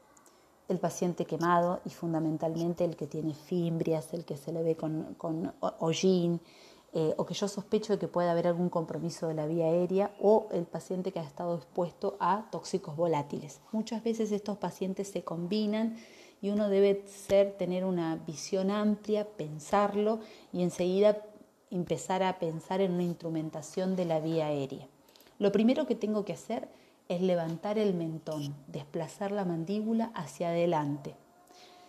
el 0.71 0.79
paciente 0.79 1.25
quemado 1.25 1.81
y 1.85 1.91
fundamentalmente 1.91 2.85
el 2.85 2.97
que 2.97 3.07
tiene 3.07 3.35
fimbrias, 3.35 4.15
el 4.15 4.25
que 4.25 4.37
se 4.37 4.53
le 4.53 4.63
ve 4.63 4.77
con, 4.77 5.15
con 5.15 5.53
hollín, 5.61 6.41
eh, 6.93 7.15
o 7.17 7.25
que 7.25 7.35
yo 7.35 7.47
sospecho 7.47 7.93
de 7.93 7.99
que 8.01 8.09
pueda 8.09 8.33
haber 8.33 8.49
algún 8.49 8.69
compromiso 8.69 9.29
de 9.29 9.35
la 9.35 9.47
vía 9.47 9.67
aérea, 9.67 10.13
o 10.21 10.49
el 10.53 10.65
paciente 10.65 11.13
que 11.13 11.21
ha 11.21 11.25
estado 11.25 11.57
expuesto 11.57 12.17
a 12.19 12.49
tóxicos 12.51 12.97
volátiles. 12.97 13.61
Muchas 13.71 14.03
veces 14.03 14.33
estos 14.33 14.59
pacientes 14.59 15.09
se 15.09 15.23
combinan 15.23 15.97
y 16.43 16.51
uno 16.51 16.69
debe 16.69 17.05
ser, 17.07 17.53
tener 17.57 17.85
una 17.85 18.17
visión 18.17 18.71
amplia, 18.71 19.25
pensarlo 19.25 20.21
y 20.53 20.63
enseguida 20.63 21.19
empezar 21.71 22.23
a 22.23 22.39
pensar 22.39 22.81
en 22.81 22.93
una 22.93 23.05
instrumentación 23.05 23.95
de 23.95 24.05
la 24.05 24.19
vía 24.19 24.47
aérea. 24.47 24.89
Lo 25.39 25.53
primero 25.53 25.87
que 25.87 25.95
tengo 25.95 26.25
que 26.25 26.33
hacer 26.33 26.69
es 27.11 27.21
levantar 27.21 27.77
el 27.77 27.93
mentón, 27.93 28.55
desplazar 28.69 29.33
la 29.33 29.45
mandíbula 29.45 30.13
hacia 30.15 30.51
adelante. 30.51 31.17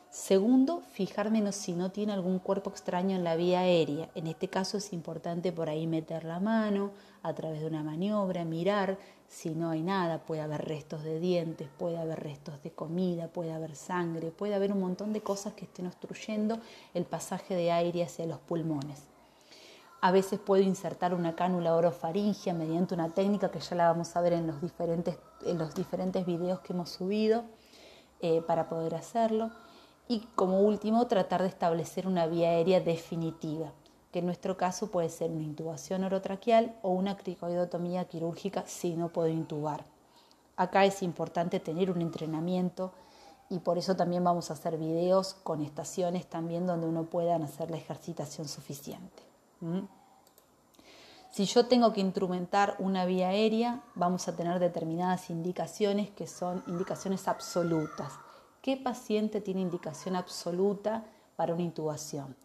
Segundo, 0.10 0.82
fijarme 0.92 1.52
si 1.52 1.74
no 1.74 1.92
tiene 1.92 2.12
algún 2.12 2.40
cuerpo 2.40 2.72
extraño 2.72 3.16
en 3.16 3.24
la 3.24 3.36
vía 3.36 3.60
aérea. 3.60 4.10
En 4.16 4.26
este 4.26 4.48
caso 4.48 4.78
es 4.78 4.92
importante 4.94 5.52
por 5.52 5.70
ahí 5.70 5.86
meter 5.86 6.24
la 6.24 6.40
mano 6.40 6.92
a 7.22 7.34
través 7.34 7.62
de 7.62 7.68
una 7.68 7.84
maniobra, 7.84 8.44
mirar 8.46 8.98
si 9.30 9.52
no 9.52 9.70
hay 9.70 9.84
nada. 9.84 10.26
Puede 10.26 10.42
haber 10.42 10.66
restos 10.66 11.04
de 11.04 11.20
dientes, 11.20 11.70
puede 11.78 12.00
haber 12.00 12.20
restos 12.20 12.62
de 12.64 12.72
comida, 12.72 13.28
puede 13.28 13.54
haber 13.54 13.76
sangre, 13.76 14.32
puede 14.32 14.56
haber 14.56 14.74
un 14.74 14.82
montón 14.82 15.14
de 15.14 15.22
cosas 15.22 15.54
que 15.54 15.66
estén 15.66 15.86
obstruyendo 15.86 16.60
el 16.96 17.06
pasaje 17.06 17.56
de 17.56 17.72
aire 17.72 18.04
hacia 18.04 18.26
los 18.26 18.40
pulmones. 18.40 19.04
A 20.04 20.10
veces 20.10 20.40
puedo 20.40 20.64
insertar 20.64 21.14
una 21.14 21.36
cánula 21.36 21.76
orofaringia 21.76 22.56
mediante 22.56 22.96
una 22.96 23.10
técnica 23.10 23.52
que 23.52 23.60
ya 23.60 23.76
la 23.76 23.88
vamos 23.88 24.16
a 24.16 24.22
ver 24.22 24.34
en 24.34 24.48
los 24.48 24.60
diferentes, 24.60 25.20
en 25.46 25.60
los 25.60 25.76
diferentes 25.76 26.26
videos 26.26 26.60
que 26.62 26.74
hemos 26.74 26.90
subido 26.90 27.44
eh, 28.20 28.42
para 28.42 28.68
poder 28.68 28.96
hacerlo. 28.96 29.52
Y 30.08 30.22
como 30.34 30.62
último, 30.62 31.06
tratar 31.06 31.44
de 31.44 31.50
establecer 31.50 32.08
una 32.08 32.26
vía 32.26 32.50
aérea 32.50 32.80
definitiva, 32.80 33.74
que 34.12 34.20
en 34.20 34.26
nuestro 34.26 34.58
caso 34.58 34.90
puede 34.90 35.10
ser 35.10 35.30
una 35.30 35.44
intubación 35.44 36.04
orotraqueal 36.04 36.76
o 36.82 36.90
una 36.90 37.16
cricoidotomía 37.16 38.06
quirúrgica 38.06 38.64
si 38.66 38.96
no 38.96 39.10
puedo 39.10 39.28
intubar. 39.28 39.86
Acá 40.56 40.84
es 40.84 41.04
importante 41.04 41.60
tener 41.60 41.92
un 41.92 42.02
entrenamiento 42.02 42.92
y 43.50 43.60
por 43.60 43.78
eso 43.78 43.96
también 43.96 44.24
vamos 44.24 44.50
a 44.50 44.54
hacer 44.54 44.78
videos 44.78 45.36
con 45.36 45.62
estaciones 45.62 46.26
también 46.26 46.66
donde 46.66 46.88
uno 46.88 47.04
pueda 47.04 47.36
hacer 47.36 47.70
la 47.70 47.78
ejercitación 47.78 48.48
suficiente. 48.48 49.31
¿Mm? 49.62 49.82
Si 51.32 51.46
yo 51.46 51.66
tengo 51.66 51.94
que 51.94 52.02
instrumentar 52.02 52.76
una 52.78 53.06
vía 53.06 53.30
aérea, 53.30 53.82
vamos 53.96 54.28
a 54.28 54.36
tener 54.36 54.60
determinadas 54.60 55.30
indicaciones 55.30 56.10
que 56.10 56.28
son 56.28 56.62
indicaciones 56.68 57.30
absolutas. 57.30 58.12
¿Qué 58.62 58.76
paciente 58.76 59.40
tiene 59.40 59.62
indicación 59.62 60.18
absoluta 60.18 61.06
para 61.38 61.54
una 61.54 61.64
intubación? 61.64 62.36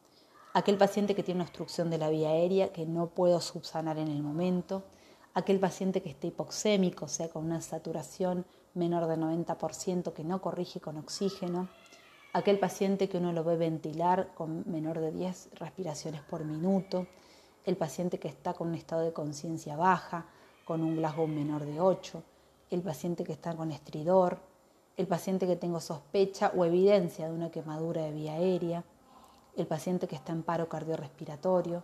Aquel 0.55 0.79
paciente 0.79 1.17
que 1.17 1.25
tiene 1.25 1.41
una 1.41 1.49
obstrucción 1.49 1.91
de 1.91 1.99
la 1.99 2.11
vía 2.11 2.29
aérea 2.29 2.73
que 2.73 2.87
no 2.87 3.09
puedo 3.09 3.41
subsanar 3.41 3.99
en 3.99 4.09
el 4.09 4.23
momento. 4.23 4.85
Aquel 5.35 5.59
paciente 5.59 6.01
que 6.01 6.11
esté 6.11 6.29
hipoxémico, 6.29 7.07
o 7.07 7.09
sea, 7.09 7.29
con 7.29 7.45
una 7.45 7.61
saturación 7.61 8.47
menor 8.75 9.09
del 9.09 9.21
90% 9.21 10.13
que 10.13 10.23
no 10.23 10.41
corrige 10.41 10.81
con 10.81 10.97
oxígeno 10.97 11.69
aquel 12.33 12.59
paciente 12.59 13.09
que 13.09 13.19
uno 13.19 13.33
lo 13.33 13.45
ve 13.45 13.57
ventilar 13.57 14.33
con 14.35 14.65
menor 14.67 15.01
de 15.01 15.13
10 15.13 15.51
respiraciones 15.55 16.23
por 16.23 16.45
minuto, 16.45 17.07
el 17.65 17.77
paciente 17.77 18.19
que 18.19 18.29
está 18.29 18.55
con 18.55 18.69
un 18.69 18.75
estado 18.75 19.03
de 19.03 19.13
conciencia 19.13 19.77
baja, 19.77 20.27
con 20.65 20.83
un 20.83 20.97
Glasgow 20.97 21.27
menor 21.27 21.65
de 21.65 21.81
8, 21.81 22.23
el 22.71 22.83
paciente 22.83 23.25
que 23.25 23.33
está 23.33 23.55
con 23.55 23.73
estridor, 23.73 24.39
el 24.97 25.07
paciente 25.07 25.47
que 25.47 25.57
tengo 25.57 25.81
sospecha 25.81 26.53
o 26.57 26.65
evidencia 26.65 27.27
de 27.27 27.35
una 27.35 27.51
quemadura 27.51 28.03
de 28.03 28.13
vía 28.13 28.35
aérea, 28.35 28.85
el 29.57 29.67
paciente 29.67 30.07
que 30.07 30.17
está 30.17 30.33
en 30.33 30.43
paro 30.43 30.69
cardiorrespiratorio, 30.69 31.83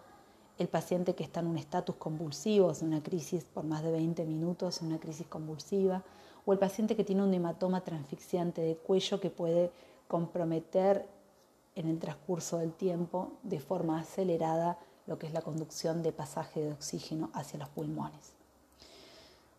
el 0.58 0.68
paciente 0.68 1.14
que 1.14 1.24
está 1.24 1.40
en 1.40 1.46
un 1.46 1.58
estatus 1.58 1.96
convulsivo, 1.96 2.72
en 2.80 2.86
una 2.88 3.02
crisis 3.02 3.44
por 3.44 3.64
más 3.64 3.82
de 3.82 3.90
20 3.90 4.24
minutos, 4.24 4.80
en 4.80 4.88
una 4.88 5.00
crisis 5.00 5.26
convulsiva, 5.26 6.02
o 6.44 6.52
el 6.52 6.58
paciente 6.58 6.96
que 6.96 7.04
tiene 7.04 7.22
un 7.22 7.32
hematoma 7.32 7.82
transfixiante 7.82 8.60
de 8.60 8.76
cuello 8.76 9.20
que 9.20 9.30
puede 9.30 9.70
comprometer 10.12 11.08
en 11.74 11.88
el 11.88 11.98
transcurso 11.98 12.58
del 12.58 12.74
tiempo 12.74 13.32
de 13.42 13.60
forma 13.60 13.98
acelerada 13.98 14.78
lo 15.06 15.18
que 15.18 15.26
es 15.26 15.32
la 15.32 15.40
conducción 15.40 16.02
de 16.02 16.12
pasaje 16.12 16.60
de 16.60 16.72
oxígeno 16.72 17.30
hacia 17.32 17.58
los 17.58 17.70
pulmones. 17.70 18.34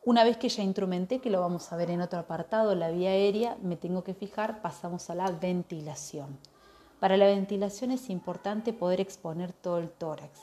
Una 0.06 0.24
vez 0.24 0.38
que 0.38 0.50
ya 0.50 0.62
instrumenté, 0.62 1.18
que 1.20 1.32
lo 1.32 1.42
vamos 1.42 1.74
a 1.74 1.76
ver 1.76 1.89
en 1.89 2.02
otro 2.02 2.20
apartado, 2.20 2.76
la 2.76 2.92
vía 2.92 3.10
aérea, 3.10 3.58
me 3.63 3.78
tengo 3.78 4.04
que 4.04 4.13
fijar, 4.13 4.62
pasamos 4.62 5.10
a 5.10 5.16
la 5.16 5.32
ventilación. 5.32 6.38
Para 7.00 7.18
la 7.18 7.26
ventilación 7.26 7.89
es 7.89 8.12
importante 8.12 8.74
poder 8.74 9.02
exponer 9.02 9.54
todo 9.54 9.80
el 9.80 9.89
tórax. 9.89 10.39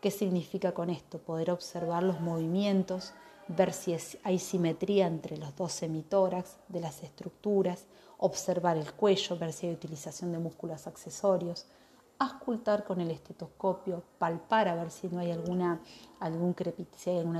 ¿Qué 0.00 0.10
significa 0.10 0.72
con 0.72 0.88
esto? 0.88 1.18
Poder 1.18 1.50
observar 1.50 2.02
los 2.02 2.18
movimientos, 2.20 3.12
ver 3.46 3.74
si 3.74 3.94
hay 4.22 4.38
simetría 4.38 5.06
entre 5.06 5.36
los 5.36 5.54
dos 5.54 5.72
semitórax 5.72 6.56
de 6.68 6.80
las 6.80 7.02
estructuras, 7.02 7.84
observar 8.20 8.76
el 8.76 8.92
cuello, 8.92 9.38
ver 9.38 9.52
si 9.52 9.66
hay 9.66 9.72
utilización 9.72 10.30
de 10.32 10.38
músculos 10.38 10.86
accesorios, 10.86 11.66
auscultar 12.18 12.84
con 12.84 13.00
el 13.00 13.10
estetoscopio, 13.10 14.02
palpar 14.18 14.68
a 14.68 14.74
ver 14.74 14.90
si 14.90 15.08
no 15.08 15.20
hay 15.20 15.30
alguna, 15.30 15.80
alguna 16.18 16.52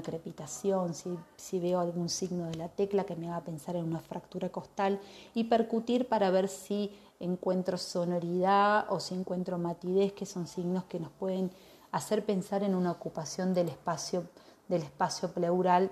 crepitación, 0.02 0.94
si, 0.94 1.14
si 1.36 1.60
veo 1.60 1.80
algún 1.80 2.08
signo 2.08 2.46
de 2.46 2.56
la 2.56 2.68
tecla 2.68 3.04
que 3.04 3.14
me 3.14 3.28
haga 3.28 3.44
pensar 3.44 3.76
en 3.76 3.84
una 3.84 4.00
fractura 4.00 4.48
costal 4.48 4.98
y 5.34 5.44
percutir 5.44 6.08
para 6.08 6.30
ver 6.30 6.48
si 6.48 6.90
encuentro 7.20 7.76
sonoridad 7.76 8.86
o 8.88 9.00
si 9.00 9.14
encuentro 9.14 9.58
matidez, 9.58 10.14
que 10.14 10.24
son 10.24 10.46
signos 10.46 10.84
que 10.84 10.98
nos 10.98 11.10
pueden 11.10 11.50
hacer 11.92 12.24
pensar 12.24 12.62
en 12.62 12.74
una 12.74 12.92
ocupación 12.92 13.52
del 13.52 13.68
espacio, 13.68 14.24
del 14.66 14.82
espacio 14.82 15.30
pleural, 15.30 15.90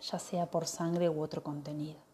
ya 0.00 0.18
sea 0.18 0.50
por 0.50 0.66
sangre 0.66 1.08
u 1.08 1.22
otro 1.22 1.44
contenido 1.44 2.09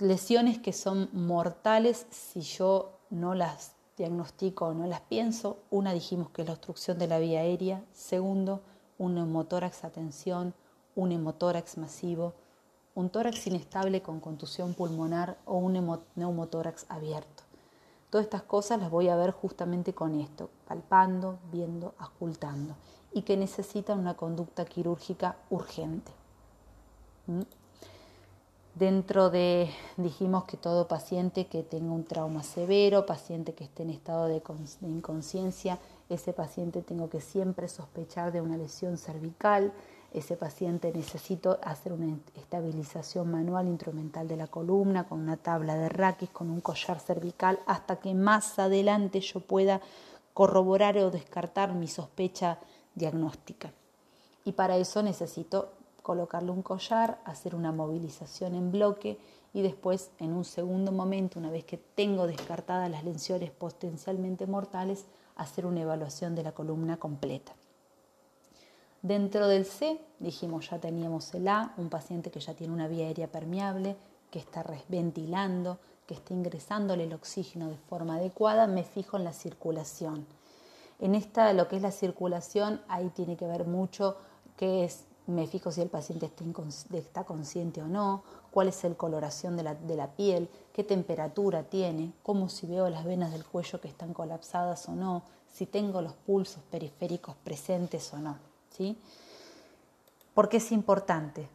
lesiones 0.00 0.58
que 0.58 0.72
son 0.72 1.08
mortales 1.12 2.06
si 2.10 2.40
yo 2.40 2.92
no 3.10 3.34
las 3.34 3.72
diagnostico 3.96 4.66
o 4.66 4.74
no 4.74 4.86
las 4.86 5.00
pienso. 5.02 5.58
Una 5.70 5.92
dijimos 5.92 6.30
que 6.30 6.42
es 6.42 6.48
la 6.48 6.54
obstrucción 6.54 6.98
de 6.98 7.06
la 7.06 7.18
vía 7.18 7.40
aérea. 7.40 7.84
Segundo, 7.92 8.60
un 8.98 9.14
neumotórax 9.14 9.84
a 9.84 9.90
tensión, 9.90 10.54
un 10.94 11.12
hemotórax 11.12 11.78
masivo, 11.78 12.34
un 12.94 13.10
tórax 13.10 13.46
inestable 13.46 14.02
con 14.02 14.20
contusión 14.20 14.74
pulmonar 14.74 15.38
o 15.44 15.56
un 15.56 16.00
neumotórax 16.16 16.86
abierto. 16.88 17.44
Todas 18.10 18.24
estas 18.24 18.42
cosas 18.42 18.80
las 18.80 18.90
voy 18.90 19.08
a 19.08 19.16
ver 19.16 19.30
justamente 19.30 19.94
con 19.94 20.20
esto, 20.20 20.50
palpando, 20.66 21.38
viendo, 21.52 21.94
ocultando, 22.00 22.74
y 23.12 23.22
que 23.22 23.36
necesitan 23.36 24.00
una 24.00 24.14
conducta 24.14 24.64
quirúrgica 24.64 25.36
urgente. 25.48 26.10
¿Mm? 27.26 27.59
Dentro 28.74 29.30
de, 29.30 29.68
dijimos 29.96 30.44
que 30.44 30.56
todo 30.56 30.86
paciente 30.86 31.46
que 31.46 31.62
tenga 31.62 31.92
un 31.92 32.04
trauma 32.04 32.42
severo, 32.42 33.04
paciente 33.04 33.52
que 33.52 33.64
esté 33.64 33.82
en 33.82 33.90
estado 33.90 34.26
de, 34.26 34.40
inconsciencia, 34.82 35.78
ese 36.08 36.32
paciente 36.32 36.80
tengo 36.80 37.10
que 37.10 37.20
siempre 37.20 37.68
sospechar 37.68 38.32
de 38.32 38.40
una 38.40 38.56
lesión 38.56 38.96
cervical, 38.96 39.72
ese 40.12 40.36
paciente 40.36 40.92
necesito 40.92 41.58
hacer 41.62 41.92
una 41.92 42.16
estabilización 42.36 43.30
manual 43.30 43.68
instrumental 43.68 44.26
de 44.26 44.36
la 44.36 44.46
columna 44.46 45.04
con 45.04 45.20
una 45.20 45.36
tabla 45.36 45.76
de 45.76 45.88
raquis, 45.88 46.30
con 46.30 46.50
un 46.50 46.60
collar 46.60 47.00
cervical, 47.00 47.60
hasta 47.66 47.96
que 47.96 48.14
más 48.14 48.58
adelante 48.58 49.20
yo 49.20 49.40
pueda 49.40 49.80
corroborar 50.32 50.96
o 50.98 51.10
descartar 51.10 51.74
mi 51.74 51.86
sospecha 51.86 52.58
diagnóstica. 52.94 53.72
Y 54.44 54.52
para 54.52 54.78
eso 54.78 55.02
necesito 55.02 55.70
colocarle 56.02 56.50
un 56.50 56.62
collar, 56.62 57.20
hacer 57.24 57.54
una 57.54 57.72
movilización 57.72 58.54
en 58.54 58.72
bloque 58.72 59.18
y 59.52 59.62
después, 59.62 60.10
en 60.18 60.32
un 60.32 60.44
segundo 60.44 60.92
momento, 60.92 61.38
una 61.38 61.50
vez 61.50 61.64
que 61.64 61.76
tengo 61.76 62.26
descartadas 62.26 62.90
las 62.90 63.04
lesiones 63.04 63.50
potencialmente 63.50 64.46
mortales, 64.46 65.06
hacer 65.36 65.66
una 65.66 65.80
evaluación 65.80 66.34
de 66.34 66.42
la 66.42 66.52
columna 66.52 66.98
completa. 66.98 67.52
Dentro 69.02 69.48
del 69.48 69.64
C, 69.64 69.98
dijimos 70.18 70.68
ya 70.68 70.78
teníamos 70.78 71.32
el 71.34 71.48
A, 71.48 71.72
un 71.78 71.88
paciente 71.88 72.30
que 72.30 72.40
ya 72.40 72.54
tiene 72.54 72.74
una 72.74 72.86
vía 72.86 73.06
aérea 73.06 73.32
permeable, 73.32 73.96
que 74.30 74.38
está 74.38 74.64
ventilando, 74.88 75.78
que 76.06 76.14
está 76.14 76.34
ingresándole 76.34 77.04
el 77.04 77.14
oxígeno 77.14 77.68
de 77.68 77.76
forma 77.76 78.16
adecuada, 78.16 78.66
me 78.66 78.84
fijo 78.84 79.16
en 79.16 79.24
la 79.24 79.32
circulación. 79.32 80.26
En 80.98 81.14
esta, 81.14 81.52
lo 81.54 81.66
que 81.66 81.76
es 81.76 81.82
la 81.82 81.92
circulación, 81.92 82.82
ahí 82.88 83.08
tiene 83.08 83.36
que 83.36 83.46
ver 83.46 83.66
mucho 83.66 84.16
qué 84.56 84.84
es, 84.84 85.06
me 85.26 85.46
fijo 85.46 85.70
si 85.70 85.80
el 85.80 85.88
paciente 85.88 86.30
está, 86.92 87.24
consciente 87.24 87.82
o 87.82 87.86
no, 87.86 88.22
cuál 88.50 88.68
es 88.68 88.82
la 88.82 88.94
coloración 88.94 89.56
de 89.56 89.62
la, 89.62 89.74
de 89.74 89.96
la 89.96 90.08
piel, 90.08 90.48
qué 90.72 90.84
temperatura 90.84 91.62
tiene, 91.62 92.12
cómo 92.22 92.48
si 92.48 92.66
veo 92.66 92.88
las 92.88 93.04
venas 93.04 93.32
del 93.32 93.44
cuello 93.44 93.80
que 93.80 93.88
están 93.88 94.12
colapsadas 94.12 94.88
o 94.88 94.92
no, 94.92 95.22
si 95.52 95.66
tengo 95.66 96.02
los 96.02 96.14
pulsos 96.14 96.62
periféricos 96.70 97.34
presentes 97.44 98.12
o 98.12 98.18
no. 98.18 98.38
¿sí? 98.76 98.98
¿Por 100.34 100.48
qué 100.48 100.58
es 100.58 100.72
importante? 100.72 101.48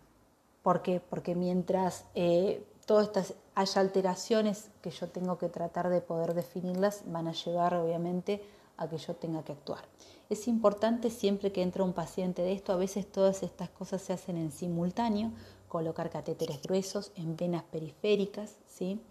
¿Por 0.63 0.81
qué? 0.81 0.99
Porque 0.99 1.35
mientras 1.35 2.05
eh, 2.15 2.65
todas 2.85 3.07
estas 3.07 3.33
haya 3.55 3.81
alteraciones 3.81 4.69
que 4.81 4.91
yo 4.91 5.07
tengo 5.07 5.37
que 5.37 5.49
tratar 5.49 5.89
de 5.89 6.01
poder 6.01 6.33
definirlas, 6.33 7.03
van 7.05 7.27
a 7.27 7.33
llevar 7.33 7.75
obviamente 7.75 8.43
a 8.77 8.87
que 8.87 8.97
yo 8.97 9.15
tenga 9.15 9.43
que 9.43 9.53
actuar. 9.53 9.85
Es 10.29 10.47
importante 10.47 11.09
siempre 11.09 11.51
que 11.51 11.61
entra 11.61 11.83
un 11.83 11.93
paciente 11.93 12.41
de 12.41 12.53
esto, 12.53 12.73
a 12.73 12.77
veces 12.77 13.09
todas 13.11 13.43
estas 13.43 13.69
cosas 13.69 14.01
se 14.01 14.13
hacen 14.13 14.37
en 14.37 14.51
simultáneo, 14.51 15.31
colocar 15.67 16.09
catéteres 16.09 16.61
gruesos 16.61 17.11
en 17.15 17.35
venas 17.35 17.63
periféricas, 17.63 18.55
¿sí? 18.67 19.01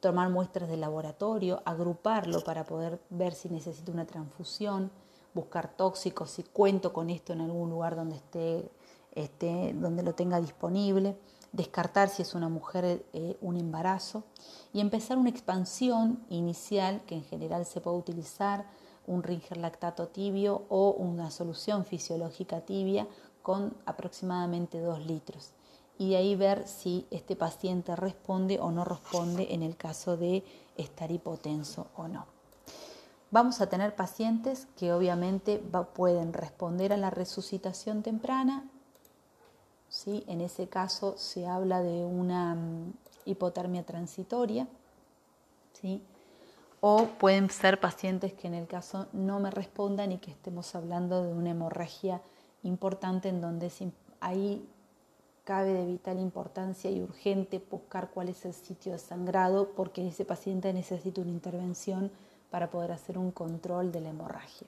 tomar 0.00 0.30
muestras 0.30 0.68
de 0.68 0.76
laboratorio, 0.76 1.62
agruparlo 1.64 2.40
para 2.40 2.64
poder 2.64 3.00
ver 3.10 3.34
si 3.34 3.48
necesita 3.48 3.92
una 3.92 4.06
transfusión, 4.06 4.90
buscar 5.34 5.76
tóxicos, 5.76 6.30
si 6.30 6.42
cuento 6.42 6.92
con 6.92 7.10
esto 7.10 7.32
en 7.32 7.42
algún 7.42 7.70
lugar 7.70 7.96
donde 7.96 8.16
esté, 8.16 8.70
esté 9.12 9.72
donde 9.74 10.02
lo 10.02 10.14
tenga 10.14 10.40
disponible, 10.40 11.16
descartar 11.52 12.08
si 12.08 12.22
es 12.22 12.34
una 12.34 12.48
mujer 12.48 13.04
eh, 13.12 13.36
un 13.40 13.56
embarazo 13.56 14.24
y 14.72 14.80
empezar 14.80 15.18
una 15.18 15.30
expansión 15.30 16.24
inicial 16.28 17.02
que 17.06 17.16
en 17.16 17.24
general 17.24 17.66
se 17.66 17.80
puede 17.80 17.98
utilizar 17.98 18.66
un 19.06 19.22
ringer 19.22 19.58
lactato 19.58 20.08
tibio 20.08 20.62
o 20.68 20.92
una 20.92 21.30
solución 21.30 21.84
fisiológica 21.84 22.60
tibia 22.60 23.06
con 23.42 23.74
aproximadamente 23.86 24.80
2 24.80 25.06
litros 25.06 25.52
y 26.00 26.08
de 26.10 26.16
ahí 26.16 26.34
ver 26.34 26.66
si 26.66 27.06
este 27.10 27.36
paciente 27.36 27.94
responde 27.94 28.58
o 28.58 28.70
no 28.70 28.86
responde 28.86 29.48
en 29.52 29.62
el 29.62 29.76
caso 29.76 30.16
de 30.16 30.42
estar 30.78 31.10
hipotenso 31.10 31.88
o 31.94 32.08
no. 32.08 32.24
Vamos 33.30 33.60
a 33.60 33.68
tener 33.68 33.94
pacientes 33.94 34.66
que 34.78 34.94
obviamente 34.94 35.62
pueden 35.94 36.32
responder 36.32 36.94
a 36.94 36.96
la 36.96 37.10
resucitación 37.10 38.02
temprana. 38.02 38.64
¿sí? 39.90 40.24
En 40.26 40.40
ese 40.40 40.68
caso 40.68 41.18
se 41.18 41.46
habla 41.46 41.82
de 41.82 42.02
una 42.02 42.54
mm, 42.54 42.94
hipotermia 43.26 43.84
transitoria. 43.84 44.66
¿sí? 45.74 46.02
O 46.80 47.06
pueden 47.18 47.50
ser 47.50 47.78
pacientes 47.78 48.32
que 48.32 48.46
en 48.46 48.54
el 48.54 48.66
caso 48.66 49.06
no 49.12 49.38
me 49.38 49.50
respondan 49.50 50.12
y 50.12 50.18
que 50.18 50.30
estemos 50.30 50.74
hablando 50.74 51.22
de 51.22 51.32
una 51.32 51.50
hemorragia 51.50 52.22
importante 52.62 53.28
en 53.28 53.40
donde 53.40 53.70
hay 54.20 54.66
cabe 55.44 55.72
de 55.72 55.84
vital 55.84 56.18
importancia 56.18 56.90
y 56.90 57.02
urgente 57.02 57.62
buscar 57.70 58.10
cuál 58.10 58.28
es 58.28 58.44
el 58.44 58.54
sitio 58.54 58.92
de 58.92 58.98
sangrado 58.98 59.70
porque 59.70 60.06
ese 60.06 60.24
paciente 60.24 60.72
necesita 60.72 61.20
una 61.20 61.30
intervención 61.30 62.10
para 62.50 62.70
poder 62.70 62.92
hacer 62.92 63.18
un 63.18 63.30
control 63.30 63.92
de 63.92 64.00
la 64.00 64.10
hemorragia. 64.10 64.66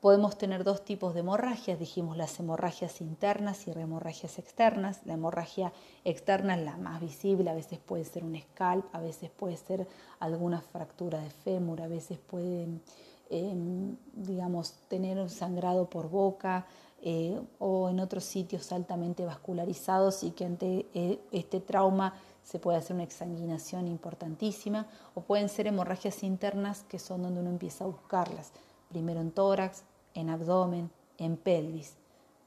Podemos 0.00 0.38
tener 0.38 0.62
dos 0.62 0.84
tipos 0.84 1.12
de 1.12 1.20
hemorragias, 1.20 1.78
dijimos 1.78 2.16
las 2.16 2.38
hemorragias 2.38 3.00
internas 3.00 3.66
y 3.66 3.72
hemorragias 3.72 4.38
externas. 4.38 5.00
La 5.04 5.14
hemorragia 5.14 5.72
externa 6.04 6.54
es 6.54 6.64
la 6.64 6.76
más 6.76 7.00
visible, 7.00 7.50
a 7.50 7.54
veces 7.54 7.80
puede 7.80 8.04
ser 8.04 8.22
un 8.22 8.40
scalp, 8.40 8.84
a 8.94 9.00
veces 9.00 9.28
puede 9.30 9.56
ser 9.56 9.88
alguna 10.20 10.60
fractura 10.60 11.18
de 11.18 11.30
fémur, 11.30 11.82
a 11.82 11.88
veces 11.88 12.18
puede, 12.18 12.68
em, 13.28 13.96
digamos, 14.12 14.74
tener 14.86 15.18
un 15.18 15.30
sangrado 15.30 15.90
por 15.90 16.08
boca, 16.08 16.64
eh, 17.00 17.40
o 17.60 17.88
en 17.90 18.00
otros 18.00 18.24
sitios 18.24 18.72
altamente 18.72 19.24
vascularizados 19.24 20.24
y 20.24 20.32
que 20.32 20.44
ante 20.44 20.86
eh, 20.94 21.20
este 21.30 21.60
trauma 21.60 22.14
se 22.42 22.58
puede 22.58 22.78
hacer 22.78 22.94
una 22.94 23.04
exsanguinación 23.04 23.86
importantísima 23.86 24.88
o 25.14 25.20
pueden 25.20 25.48
ser 25.48 25.68
hemorragias 25.68 26.24
internas 26.24 26.84
que 26.88 26.98
son 26.98 27.22
donde 27.22 27.40
uno 27.40 27.50
empieza 27.50 27.84
a 27.84 27.86
buscarlas, 27.86 28.52
primero 28.88 29.20
en 29.20 29.30
tórax, 29.30 29.84
en 30.14 30.30
abdomen, 30.30 30.90
en 31.18 31.36
pelvis, 31.36 31.94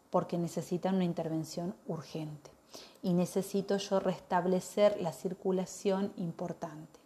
porque 0.10 0.38
necesitan 0.38 0.96
una 0.96 1.06
intervención 1.06 1.76
urgente 1.88 2.52
y 3.02 3.14
necesito 3.14 3.78
yo 3.78 4.00
restablecer 4.00 5.00
la 5.02 5.14
circulación 5.14 6.14
importante. 6.18 7.00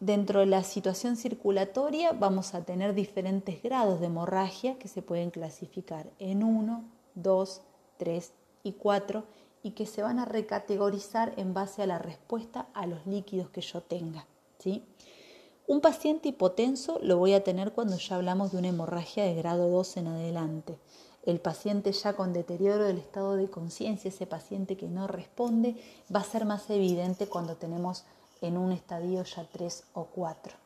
Dentro 0.00 0.40
de 0.40 0.46
la 0.46 0.64
situación 0.64 1.16
circulatoria 1.16 2.12
vamos 2.12 2.54
a 2.54 2.64
tener 2.64 2.92
diferentes 2.92 3.62
grados 3.62 4.00
de 4.00 4.06
hemorragia 4.06 4.78
que 4.78 4.88
se 4.88 5.00
pueden 5.00 5.30
clasificar 5.30 6.10
en 6.18 6.42
1, 6.42 6.84
2, 7.14 7.62
3 7.98 8.32
y 8.64 8.72
4 8.72 9.24
y 9.62 9.70
que 9.72 9.86
se 9.86 10.02
van 10.02 10.18
a 10.18 10.24
recategorizar 10.24 11.34
en 11.36 11.54
base 11.54 11.82
a 11.82 11.86
la 11.86 11.98
respuesta 11.98 12.66
a 12.74 12.86
los 12.86 13.06
líquidos 13.06 13.50
que 13.50 13.60
yo 13.60 13.80
tenga. 13.80 14.26
¿sí? 14.58 14.82
Un 15.66 15.80
paciente 15.80 16.28
hipotenso 16.28 16.98
lo 17.02 17.18
voy 17.18 17.34
a 17.34 17.44
tener 17.44 17.72
cuando 17.72 17.96
ya 17.96 18.16
hablamos 18.16 18.52
de 18.52 18.58
una 18.58 18.68
hemorragia 18.68 19.24
de 19.24 19.34
grado 19.34 19.68
2 19.68 19.96
en 19.98 20.06
adelante. 20.08 20.78
El 21.22 21.40
paciente 21.40 21.92
ya 21.92 22.14
con 22.14 22.32
deterioro 22.32 22.84
del 22.84 22.98
estado 22.98 23.36
de 23.36 23.48
conciencia, 23.48 24.08
ese 24.08 24.26
paciente 24.26 24.76
que 24.76 24.88
no 24.88 25.06
responde, 25.06 25.76
va 26.14 26.20
a 26.20 26.24
ser 26.24 26.46
más 26.46 26.68
evidente 26.68 27.28
cuando 27.28 27.56
tenemos 27.56 28.04
en 28.40 28.58
un 28.58 28.72
estadio 28.72 29.22
ya 29.22 29.48
3 29.50 29.84
o 29.94 30.06
4. 30.06 30.56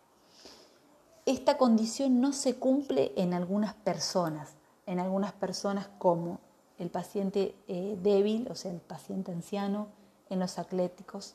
Esta 1.27 1.59
condición 1.59 2.21
no 2.23 2.33
se 2.33 2.55
cumple 2.55 3.13
en 3.17 3.35
algunas 3.35 3.75
personas, 3.75 4.55
en 4.87 4.99
algunas 4.99 5.33
personas 5.33 5.89
como 5.99 6.41
el 6.79 6.89
paciente 6.89 7.55
eh, 7.69 7.99
débil, 8.03 8.49
o 8.51 8.55
sea, 8.55 8.71
el 8.71 8.81
paciente 8.81 9.31
anciano, 9.31 9.89
en 10.31 10.41
los 10.41 10.59
atléticos, 10.59 11.35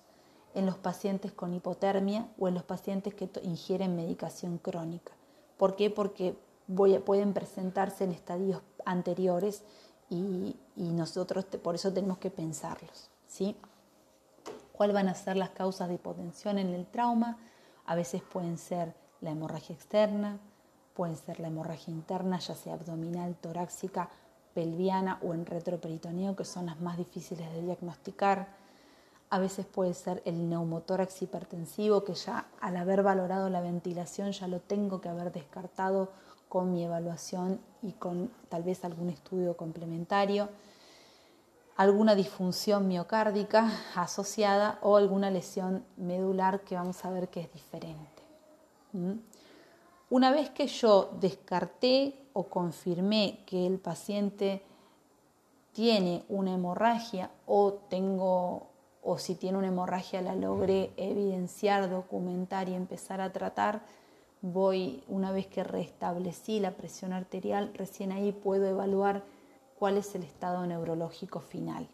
en 0.53 0.65
los 0.65 0.77
pacientes 0.77 1.31
con 1.31 1.53
hipotermia 1.53 2.27
o 2.37 2.47
en 2.47 2.53
los 2.53 2.63
pacientes 2.63 3.13
que 3.13 3.29
ingieren 3.43 3.95
medicación 3.95 4.57
crónica. 4.57 5.13
¿Por 5.57 5.75
qué? 5.75 5.89
Porque 5.89 6.35
pueden 7.05 7.33
presentarse 7.33 8.03
en 8.03 8.11
estadios 8.11 8.61
anteriores 8.85 9.63
y, 10.09 10.55
nosotros 10.75 11.45
por 11.45 11.75
eso 11.75 11.93
tenemos 11.93 12.17
que 12.17 12.29
pensarlos. 12.29 13.09
¿sí? 13.27 13.55
cuáles 14.81 14.95
van 14.95 15.09
a 15.09 15.13
ser 15.13 15.37
las 15.37 15.51
causas 15.51 15.89
de 15.89 15.93
hipotensión 15.93 16.57
en 16.57 16.73
el 16.73 16.87
trauma. 16.87 17.37
A 17.85 17.93
veces 17.93 18.23
pueden 18.23 18.57
ser 18.57 18.95
la 19.19 19.29
hemorragia 19.29 19.75
externa, 19.75 20.39
pueden 20.95 21.15
ser 21.15 21.39
la 21.39 21.49
hemorragia 21.49 21.93
interna, 21.93 22.39
ya 22.39 22.55
sea 22.55 22.73
abdominal, 22.73 23.35
torácica, 23.35 24.09
pelviana 24.55 25.19
o 25.21 25.35
en 25.35 25.45
retroperitoneo, 25.45 26.35
que 26.35 26.45
son 26.45 26.65
las 26.65 26.81
más 26.81 26.97
difíciles 26.97 27.53
de 27.53 27.61
diagnosticar. 27.61 28.47
A 29.31 29.39
veces 29.39 29.65
puede 29.65 29.95
ser 29.95 30.21
el 30.25 30.47
neumotórax 30.47 31.23
hipertensivo, 31.23 32.03
que 32.03 32.13
ya 32.13 32.45
al 32.59 32.77
haber 32.77 33.01
valorado 33.01 33.49
la 33.49 33.61
ventilación 33.61 34.31
ya 34.31 34.47
lo 34.47 34.59
tengo 34.59 35.01
que 35.01 35.09
haber 35.09 35.31
descartado 35.31 36.09
con 36.47 36.71
mi 36.71 36.83
evaluación 36.83 37.59
y 37.81 37.93
con 37.93 38.29
tal 38.49 38.61
vez 38.61 38.85
algún 38.85 39.09
estudio 39.09 39.57
complementario 39.57 40.49
alguna 41.81 42.13
disfunción 42.13 42.87
miocárdica 42.87 43.71
asociada 43.95 44.77
o 44.83 44.97
alguna 44.97 45.31
lesión 45.31 45.83
medular 45.97 46.61
que 46.61 46.75
vamos 46.75 47.03
a 47.03 47.09
ver 47.09 47.29
que 47.29 47.41
es 47.41 47.53
diferente. 47.53 48.21
¿Mm? 48.93 49.13
Una 50.11 50.31
vez 50.31 50.51
que 50.51 50.67
yo 50.67 51.09
descarté 51.19 52.13
o 52.33 52.43
confirmé 52.43 53.43
que 53.45 53.65
el 53.65 53.79
paciente 53.79 54.61
tiene 55.71 56.23
una 56.27 56.53
hemorragia 56.53 57.31
o 57.47 57.73
tengo 57.89 58.67
o 59.01 59.17
si 59.17 59.35
tiene 59.35 59.57
una 59.57 59.67
hemorragia 59.67 60.21
la 60.21 60.35
logré 60.35 60.91
evidenciar, 60.97 61.89
documentar 61.89 62.69
y 62.69 62.75
empezar 62.75 63.19
a 63.21 63.31
tratar, 63.31 63.81
voy 64.41 65.03
una 65.07 65.31
vez 65.31 65.47
que 65.47 65.63
restablecí 65.63 66.59
la 66.59 66.71
presión 66.71 67.13
arterial, 67.13 67.71
recién 67.73 68.11
ahí 68.11 68.31
puedo 68.31 68.67
evaluar 68.67 69.23
cuál 69.77 69.97
es 69.97 70.13
el 70.15 70.23
estado 70.23 70.65
neurológico 70.65 71.39
final. 71.39 71.87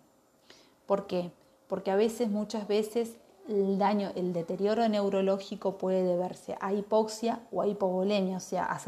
¿Por 0.86 1.08
qué? 1.08 1.32
Porque 1.68 1.92
a 1.92 1.96
veces, 1.96 2.30
muchas 2.30 2.68
veces, 2.68 3.18
el 3.48 3.78
daño, 3.78 4.12
el 4.16 4.34
deterioro 4.34 4.88
neurológico 4.90 5.78
puede 5.78 6.04
deberse 6.04 6.58
a 6.60 6.74
hipoxia 6.74 7.40
o 7.52 7.62
a 7.62 7.68
hipovolemia, 7.68 8.38
o 8.38 8.42
sea, 8.42 8.66
a, 8.66 8.80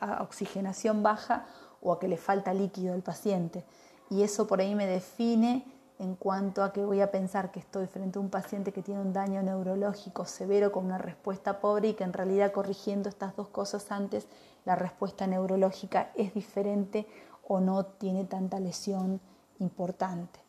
a 0.00 0.22
oxigenación 0.22 1.02
baja 1.02 1.46
o 1.82 1.92
a 1.92 1.98
que 1.98 2.08
le 2.08 2.16
falta 2.16 2.54
líquido 2.54 2.94
al 2.94 3.02
paciente. 3.02 3.64
Y 4.08 4.22
eso 4.22 4.46
por 4.46 4.60
ahí 4.60 4.74
me 4.74 4.86
define 4.86 5.64
en 5.98 6.14
cuanto 6.14 6.62
a 6.62 6.72
que 6.72 6.84
voy 6.84 7.00
a 7.00 7.10
pensar 7.10 7.50
que 7.50 7.60
estoy 7.60 7.86
frente 7.86 8.18
a 8.18 8.22
un 8.22 8.28
paciente 8.28 8.72
que 8.72 8.82
tiene 8.82 9.00
un 9.00 9.12
daño 9.12 9.42
neurológico 9.42 10.26
severo 10.26 10.70
con 10.70 10.84
una 10.84 10.98
respuesta 10.98 11.60
pobre 11.60 11.88
y 11.88 11.94
que 11.94 12.04
en 12.04 12.12
realidad 12.12 12.52
corrigiendo 12.52 13.08
estas 13.08 13.34
dos 13.34 13.48
cosas 13.48 13.90
antes, 13.90 14.26
la 14.64 14.76
respuesta 14.76 15.26
neurológica 15.26 16.10
es 16.14 16.34
diferente 16.34 17.06
o 17.48 17.60
no 17.60 17.86
tiene 17.86 18.24
tanta 18.24 18.60
lesión 18.60 19.20
importante. 19.58 20.40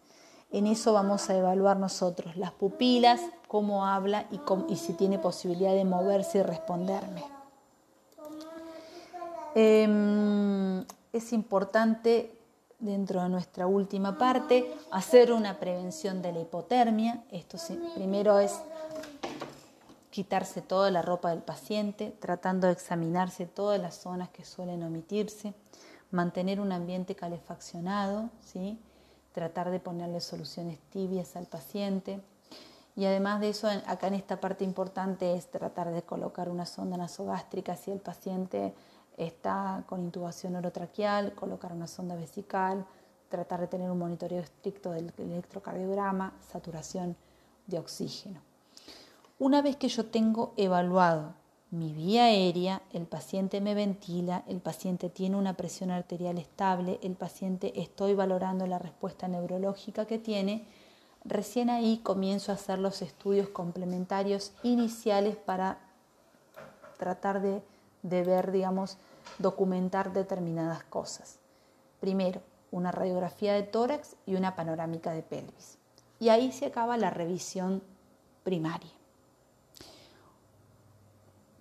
En 0.51 0.65
eso 0.65 0.93
vamos 0.93 1.29
a 1.29 1.35
evaluar 1.35 1.77
nosotros 1.77 2.37
las 2.37 2.51
pupilas, 2.51 3.21
cómo 3.47 3.85
habla 3.85 4.25
y, 4.31 4.75
si 4.75 4.93
tiene 4.93 5.19
posibilidad 5.19 5.73
de 5.73 5.85
moverse 5.85 6.39
y 6.39 6.43
responderme. 6.43 7.23
Em, 9.55 10.85
es 11.11 11.33
importante 11.33 12.36
dentro 12.79 13.23
de 13.23 13.29
nuestra 13.29 13.67
última 13.67 14.17
parte 14.17 14.71
hacer 14.91 15.31
una 15.31 15.59
prevención 15.59 16.21
de 16.21 16.31
la 16.31 16.41
hipotermia. 16.41 17.23
Esto 17.31 17.57
primero 17.95 18.39
es 18.39 18.59
quitarse 20.11 20.61
toda 20.61 20.91
la 20.91 21.01
ropa 21.01 21.31
del 21.31 21.41
paciente, 21.41 22.15
tratando 22.19 22.67
de 22.67 22.73
examinarse 22.73 23.45
todas 23.45 23.79
las 23.79 23.95
zonas 23.95 24.29
que 24.29 24.45
suelen 24.45 24.83
omitirse, 24.83 25.53
mantener 26.11 26.59
un 26.59 26.71
ambiente 26.71 27.15
calefaccionado, 27.15 28.29
¿sí? 28.41 28.79
tratar 29.31 29.69
de 29.69 29.79
ponerle 29.79 30.19
soluciones 30.19 30.79
tibias 30.89 31.35
al 31.35 31.45
paciente. 31.45 32.19
Y 32.95 33.05
además 33.05 33.39
de 33.39 33.49
eso, 33.49 33.67
acá 33.85 34.07
en 34.07 34.15
esta 34.15 34.39
parte 34.39 34.63
importante 34.63 35.35
es 35.35 35.51
tratar 35.51 35.91
de 35.91 36.01
colocar 36.01 36.49
una 36.49 36.65
sonda 36.65 36.97
nasogástrica 36.97 37.75
si 37.75 37.91
el 37.91 37.99
paciente 37.99 38.73
está 39.17 39.83
con 39.87 40.03
intubación 40.03 40.55
orotraqueal, 40.55 41.33
colocar 41.33 41.73
una 41.73 41.87
sonda 41.87 42.15
vesical, 42.15 42.85
tratar 43.29 43.59
de 43.59 43.67
tener 43.67 43.91
un 43.91 43.99
monitoreo 43.99 44.41
estricto 44.41 44.91
del 44.91 45.11
electrocardiograma, 45.17 46.33
saturación 46.51 47.17
de 47.65 47.79
oxígeno. 47.79 48.41
Una 49.39 49.61
vez 49.61 49.75
que 49.75 49.89
yo 49.89 50.05
tengo 50.05 50.53
evaluado 50.55 51.33
mi 51.69 51.91
vía 51.91 52.25
aérea, 52.25 52.81
el 52.93 53.05
paciente 53.05 53.59
me 53.59 53.75
ventila, 53.75 54.43
el 54.47 54.61
paciente 54.61 55.09
tiene 55.09 55.35
una 55.35 55.55
presión 55.55 55.91
arterial 55.91 56.37
estable, 56.37 56.97
el 57.03 57.15
paciente 57.15 57.81
estoy 57.81 58.13
valorando 58.13 58.65
la 58.67 58.79
respuesta 58.79 59.27
neurológica 59.27 60.05
que 60.05 60.17
tiene, 60.17 60.65
recién 61.25 61.69
ahí 61.69 61.97
comienzo 61.97 62.51
a 62.51 62.55
hacer 62.55 62.79
los 62.79 63.01
estudios 63.01 63.49
complementarios 63.49 64.53
iniciales 64.63 65.35
para 65.35 65.79
tratar 66.97 67.41
de, 67.41 67.61
de 68.01 68.23
ver, 68.23 68.53
digamos, 68.53 68.97
documentar 69.39 70.13
determinadas 70.13 70.83
cosas. 70.83 71.39
Primero, 71.99 72.41
una 72.71 72.91
radiografía 72.91 73.53
de 73.53 73.63
tórax 73.63 74.15
y 74.25 74.35
una 74.35 74.55
panorámica 74.55 75.11
de 75.11 75.23
pelvis. 75.23 75.77
Y 76.19 76.29
ahí 76.29 76.51
se 76.51 76.67
acaba 76.67 76.97
la 76.97 77.09
revisión 77.09 77.81
primaria. 78.43 78.91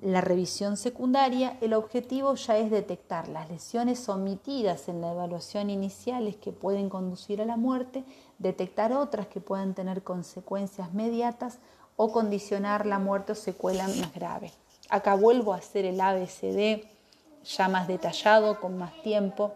La 0.02 0.20
revisión 0.20 0.76
secundaria, 0.76 1.56
el 1.62 1.72
objetivo 1.72 2.34
ya 2.34 2.58
es 2.58 2.70
detectar 2.70 3.28
las 3.28 3.48
lesiones 3.50 4.08
omitidas 4.08 4.88
en 4.88 5.00
la 5.00 5.12
evaluación 5.12 5.70
iniciales 5.70 6.36
que 6.36 6.52
pueden 6.52 6.90
conducir 6.90 7.40
a 7.40 7.46
la 7.46 7.56
muerte, 7.56 8.04
detectar 8.38 8.92
otras 8.92 9.26
que 9.26 9.40
puedan 9.40 9.74
tener 9.74 10.02
consecuencias 10.02 10.92
mediatas 10.92 11.58
o 11.96 12.12
condicionar 12.12 12.84
la 12.84 12.98
muerte 12.98 13.32
o 13.32 13.34
secuela 13.34 13.88
más 13.88 14.12
grave. 14.14 14.52
Acá 14.90 15.14
vuelvo 15.14 15.54
a 15.54 15.56
hacer 15.56 15.86
el 15.86 16.00
ABCD 16.00 16.84
ya 17.46 17.68
más 17.68 17.86
detallado, 17.88 18.60
con 18.60 18.76
más 18.78 18.92
tiempo. 19.02 19.52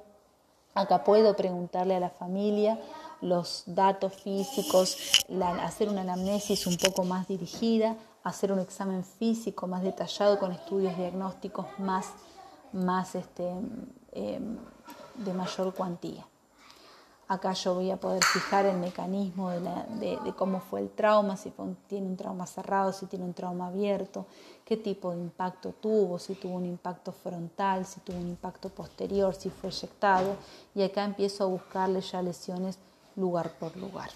Acá 0.75 1.05
puedo 1.05 1.35
preguntarle 1.35 1.97
a 1.97 2.01
la 2.01 2.11
familia 2.11 2.79
los 3.21 3.65
datos 3.67 4.15
físicos, 4.15 5.25
hacer 5.63 5.89
una 5.89 6.03
anamnesis 6.03 6.67
un 6.67 6.77
poco 6.77 7.05
más 7.05 7.29
dirigida, 7.29 7.97
hacer 8.23 8.53
un 8.53 8.61
examen 8.61 9.05
físico 9.05 9.67
más 9.67 9.83
detallado 9.83 10.39
con 10.39 10.53
estudios 10.53 10.97
diagnósticos 10.97 11.67
más, 11.79 12.07
más 12.73 13.15
este, 13.15 13.49
em, 14.13 14.59
de 15.17 15.33
mayor 15.35 15.75
cuantía. 15.75 16.30
Acá 17.31 17.53
yo 17.53 17.75
voy 17.75 17.93
a 17.93 17.97
poder 17.97 18.25
fijar 18.25 18.67
el 18.67 18.77
mecanismo 18.79 19.51
de, 19.51 20.19
cómo 20.37 20.59
fue 20.59 20.81
el 20.81 20.91
trauma, 20.91 21.37
si 21.37 21.53
tiene 21.87 22.09
un 22.09 22.17
trauma 22.17 22.45
cerrado, 22.45 22.93
si 22.93 23.07
tiene 23.07 23.25
un 23.25 23.35
trauma 23.35 23.69
abierto, 23.69 24.27
qué 24.65 24.77
tipo 24.77 25.13
de 25.13 25.19
impacto 25.19 25.73
tuvo, 25.81 26.19
si 26.19 26.35
tuvo 26.35 26.57
un 26.57 26.67
impacto 26.67 27.13
frontal, 27.13 27.87
si 27.87 28.01
tuvo 28.01 28.17
un 28.19 28.27
impacto 28.27 28.69
posterior, 28.69 29.33
si 29.33 29.49
fue 29.49 29.71
eyectado. 29.71 30.35
Y 30.75 30.83
acá 30.83 31.05
empiezo 31.05 31.45
a 31.45 31.47
buscarle 31.47 32.01
ya 32.01 32.21
lesiones 32.21 32.81
lugar 33.15 33.53
por 33.61 33.77
lugar. 33.77 34.11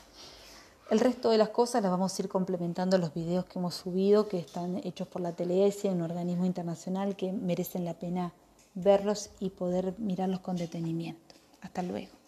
El 0.91 0.99
resto 0.99 1.31
de 1.31 1.39
las 1.39 1.51
cosas 1.51 1.85
las 1.85 1.93
vamos 1.93 2.19
a 2.19 2.23
ir 2.23 2.29
complementando 2.29 2.97
en 2.97 3.03
los 3.03 3.15
videos 3.15 3.45
que 3.45 3.61
hemos 3.61 3.77
subido, 3.77 4.27
que 4.27 4.41
están 4.41 4.79
hechos 4.79 5.07
por 5.07 5.23
la 5.23 5.31
TLS, 5.31 5.85
un 5.85 6.03
organismo 6.03 6.47
internacional 6.47 7.15
que 7.15 7.33
merecen 7.33 7.85
la 7.85 7.95
pena 7.95 8.33
verlos 8.75 9.31
y 9.39 9.51
poder 9.51 9.95
mirarlos 9.99 10.41
con 10.41 10.57
detenimiento. 10.57 11.37
Hasta 11.61 11.81
luego. 11.85 12.24